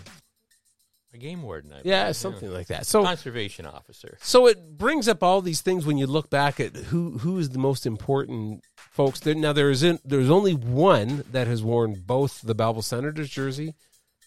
a 1.15 1.19
game 1.19 1.43
warden. 1.43 1.73
I 1.73 1.83
yeah, 1.85 2.05
believe, 2.05 2.17
something 2.17 2.53
like 2.53 2.69
that. 2.69 2.87
So, 2.87 3.05
conservation 3.05 3.67
officer. 3.67 4.17
so 4.23 4.47
it 4.47 4.79
brings 4.79 5.09
up 5.09 5.23
all 5.23 5.43
these 5.43 5.61
things 5.61 5.85
when 5.85 5.99
you 5.99 6.07
look 6.07 6.31
back 6.31 6.59
at 6.59 6.75
who 6.75 7.19
who 7.19 7.39
is 7.39 7.51
the 7.51 7.59
most 7.59 7.87
important 7.87 8.65
folks. 8.77 9.21
There, 9.21 9.35
now 9.35 9.53
there 9.53 9.71
is 9.71 9.83
in, 9.83 9.99
there's 10.05 10.31
only 10.31 10.55
one 10.55 11.25
that 11.33 11.47
has 11.47 11.63
worn 11.63 12.03
both 12.07 12.41
the 12.41 12.55
Belleville 12.55 12.83
Senators 12.83 13.29
jersey 13.29 13.75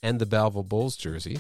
and 0.04 0.20
the 0.20 0.26
Belleville 0.26 0.64
Bulls 0.64 0.96
jersey. 0.96 1.40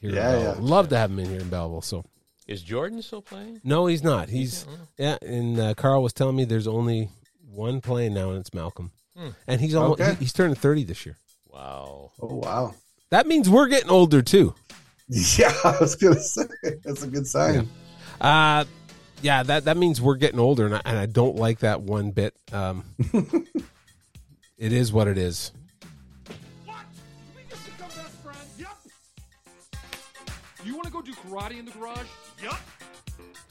here. 0.00 0.12
Yeah, 0.14 0.38
yeah. 0.40 0.54
Love 0.58 0.88
to 0.90 0.96
have 0.96 1.10
him 1.10 1.18
in 1.18 1.26
here 1.26 1.40
in 1.40 1.48
Belleville. 1.48 1.82
So 1.82 2.04
Is 2.46 2.62
Jordan 2.62 3.02
still 3.02 3.22
playing? 3.22 3.60
no, 3.64 3.86
he's 3.86 4.02
not. 4.02 4.28
He's 4.28 4.66
yeah. 4.98 5.16
And 5.22 5.58
uh, 5.58 5.74
Karl 5.74 6.02
was 6.02 6.12
telling 6.12 6.36
me 6.36 6.44
there's 6.44 6.66
only 6.68 7.08
one 7.48 7.80
playing 7.80 8.14
now, 8.14 8.30
and 8.30 8.38
it's 8.40 8.52
Malcolm. 8.54 8.90
Hmm. 9.16 9.28
And 9.46 9.60
he's 9.60 9.74
almost 9.74 10.00
Okay. 10.00 10.10
he- 10.14 10.16
he's 10.20 10.32
turning 10.32 10.54
thirty 10.56 10.84
this 10.84 11.06
year. 11.06 11.16
Wow. 11.48 12.10
Oh 12.20 12.34
wow. 12.36 12.74
That 13.10 13.26
means 13.26 13.48
we're 13.48 13.68
getting 13.68 13.90
older 13.90 14.22
too. 14.22 14.54
Yeah, 15.08 15.52
I 15.64 15.76
was 15.80 15.94
gonna 15.96 16.18
say 16.20 16.42
that's 16.84 17.02
a 17.02 17.06
good 17.06 17.26
sign. 17.26 17.68
Uh 18.20 18.64
yeah, 19.22 19.42
that 19.44 19.64
that 19.66 19.76
means 19.76 20.00
we're 20.02 20.16
getting 20.16 20.40
older, 20.40 20.66
and 20.66 20.74
I, 20.74 20.82
and 20.84 20.98
I 20.98 21.06
don't 21.06 21.36
like 21.36 21.60
that 21.60 21.80
one 21.80 22.10
bit. 22.10 22.34
Um, 22.52 22.84
it 24.58 24.72
is 24.72 24.92
what 24.92 25.08
it 25.08 25.16
is. 25.16 25.50
You 30.64 30.74
want 30.74 30.86
to 30.86 30.92
go 30.92 31.02
do 31.02 31.12
karate 31.12 31.58
in 31.58 31.64
the 31.66 31.70
garage? 31.72 32.06
Yup. 32.42 32.58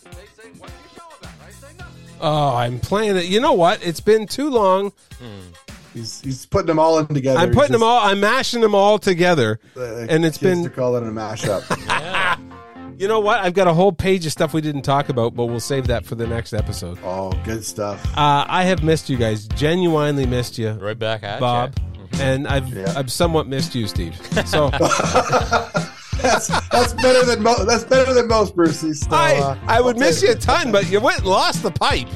They 0.03 0.09
say, 0.11 0.49
what's 0.57 0.73
your 0.73 1.01
show 1.01 1.17
about? 1.19 1.31
I 1.47 1.51
say 1.51 1.67
nothing. 1.77 2.03
Oh, 2.19 2.55
I'm 2.55 2.79
playing 2.79 3.15
it. 3.17 3.25
You 3.25 3.39
know 3.39 3.53
what? 3.53 3.85
It's 3.85 3.99
been 4.01 4.25
too 4.27 4.49
long. 4.49 4.91
Hmm. 5.19 5.51
He's 5.93 6.21
he's 6.21 6.45
putting 6.47 6.65
them 6.67 6.79
all 6.79 6.97
in 6.99 7.05
together. 7.07 7.37
I'm 7.39 7.49
He's 7.49 7.55
putting 7.55 7.71
them 7.73 7.81
just- 7.81 7.87
all. 7.87 7.99
I'm 8.09 8.19
mashing 8.19 8.61
them 8.61 8.73
all 8.73 8.97
together, 8.97 9.59
the 9.75 10.07
and 10.09 10.25
it's 10.25 10.37
kids 10.39 10.61
been. 10.61 10.65
are 10.65 10.69
call 10.71 10.95
it 10.95 11.03
a 11.03 11.07
mashup. 11.07 12.39
You 12.95 13.07
know 13.07 13.19
what? 13.19 13.39
I've 13.39 13.55
got 13.55 13.67
a 13.67 13.73
whole 13.73 13.91
page 13.91 14.25
of 14.27 14.31
stuff 14.31 14.53
we 14.53 14.61
didn't 14.61 14.83
talk 14.83 15.09
about, 15.09 15.33
but 15.35 15.45
we'll 15.47 15.59
save 15.59 15.87
that 15.87 16.05
for 16.05 16.13
the 16.13 16.27
next 16.27 16.53
episode. 16.53 16.99
oh, 17.03 17.31
good 17.43 17.65
stuff. 17.65 18.05
Uh, 18.15 18.45
I 18.47 18.63
have 18.65 18.83
missed 18.83 19.09
you 19.09 19.17
guys. 19.17 19.47
Genuinely 19.47 20.27
missed 20.27 20.59
you, 20.59 20.71
Right 20.73 20.97
back 20.97 21.23
at 21.23 21.39
Bob. 21.39 21.75
And 22.19 22.47
I've 22.47 22.69
Yeah. 22.69 22.93
I've 22.95 23.11
somewhat 23.11 23.47
missed 23.47 23.73
you, 23.73 23.87
Steve. 23.87 24.15
So 24.45 24.69
That's 26.23 26.47
that's 26.69 26.93
better 26.93 27.25
than 27.25 27.43
mo- 27.43 27.65
that's 27.65 27.83
better 27.83 28.13
than 28.13 28.27
most, 28.27 28.55
Brucey. 28.55 28.93
So, 28.93 29.09
I 29.11 29.35
uh, 29.35 29.57
I 29.67 29.81
would 29.81 29.97
miss 29.97 30.23
you 30.23 30.31
a 30.31 30.35
ton, 30.35 30.71
but 30.71 30.89
you 30.89 30.99
went 30.99 31.19
and 31.19 31.27
lost 31.27 31.63
the 31.63 31.71
pipe. 31.71 32.07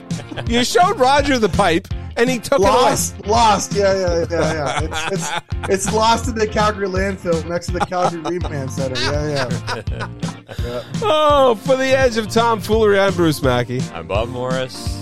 You 0.47 0.63
showed 0.63 0.97
Roger 0.97 1.37
the 1.37 1.49
pipe, 1.49 1.87
and 2.15 2.29
he 2.29 2.39
took 2.39 2.59
it 2.59 2.63
Lost, 2.63 3.25
lost, 3.27 3.73
yeah, 3.73 3.93
yeah, 3.93 4.25
yeah, 4.29 4.53
yeah. 4.53 4.79
It's, 4.83 5.11
it's 5.11 5.31
it's 5.69 5.93
lost 5.93 6.27
in 6.27 6.35
the 6.35 6.47
Calgary 6.47 6.87
landfill 6.87 7.47
next 7.47 7.67
to 7.67 7.73
the 7.73 7.79
Calgary 7.81 8.21
Remand 8.21 8.71
Center. 8.71 8.99
Yeah, 8.99 9.49
yeah. 9.49 9.77
it 9.77 9.91
away. 9.91 10.83
Oh, 11.01 11.55
for 11.63 11.75
the 11.75 11.85
edge 11.97 12.17
of 12.17 12.27
tomfoolery, 12.29 12.99
I'm 12.99 13.13
Bruce 13.13 13.41
Mackey. 13.43 13.81
I'm 13.93 14.07
Bob 14.07 14.29
Morris. 14.29 14.97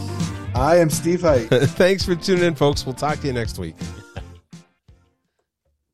I 0.56 0.78
am 0.78 0.90
Steve 0.90 1.22
Height. 1.22 1.48
Thanks 1.52 2.06
for 2.06 2.16
tuning 2.16 2.44
in, 2.44 2.56
folks. 2.56 2.86
We'll 2.86 2.96
talk 2.96 3.20
to 3.20 3.28
you 3.28 3.34
next 3.34 3.60
week. 3.60 3.76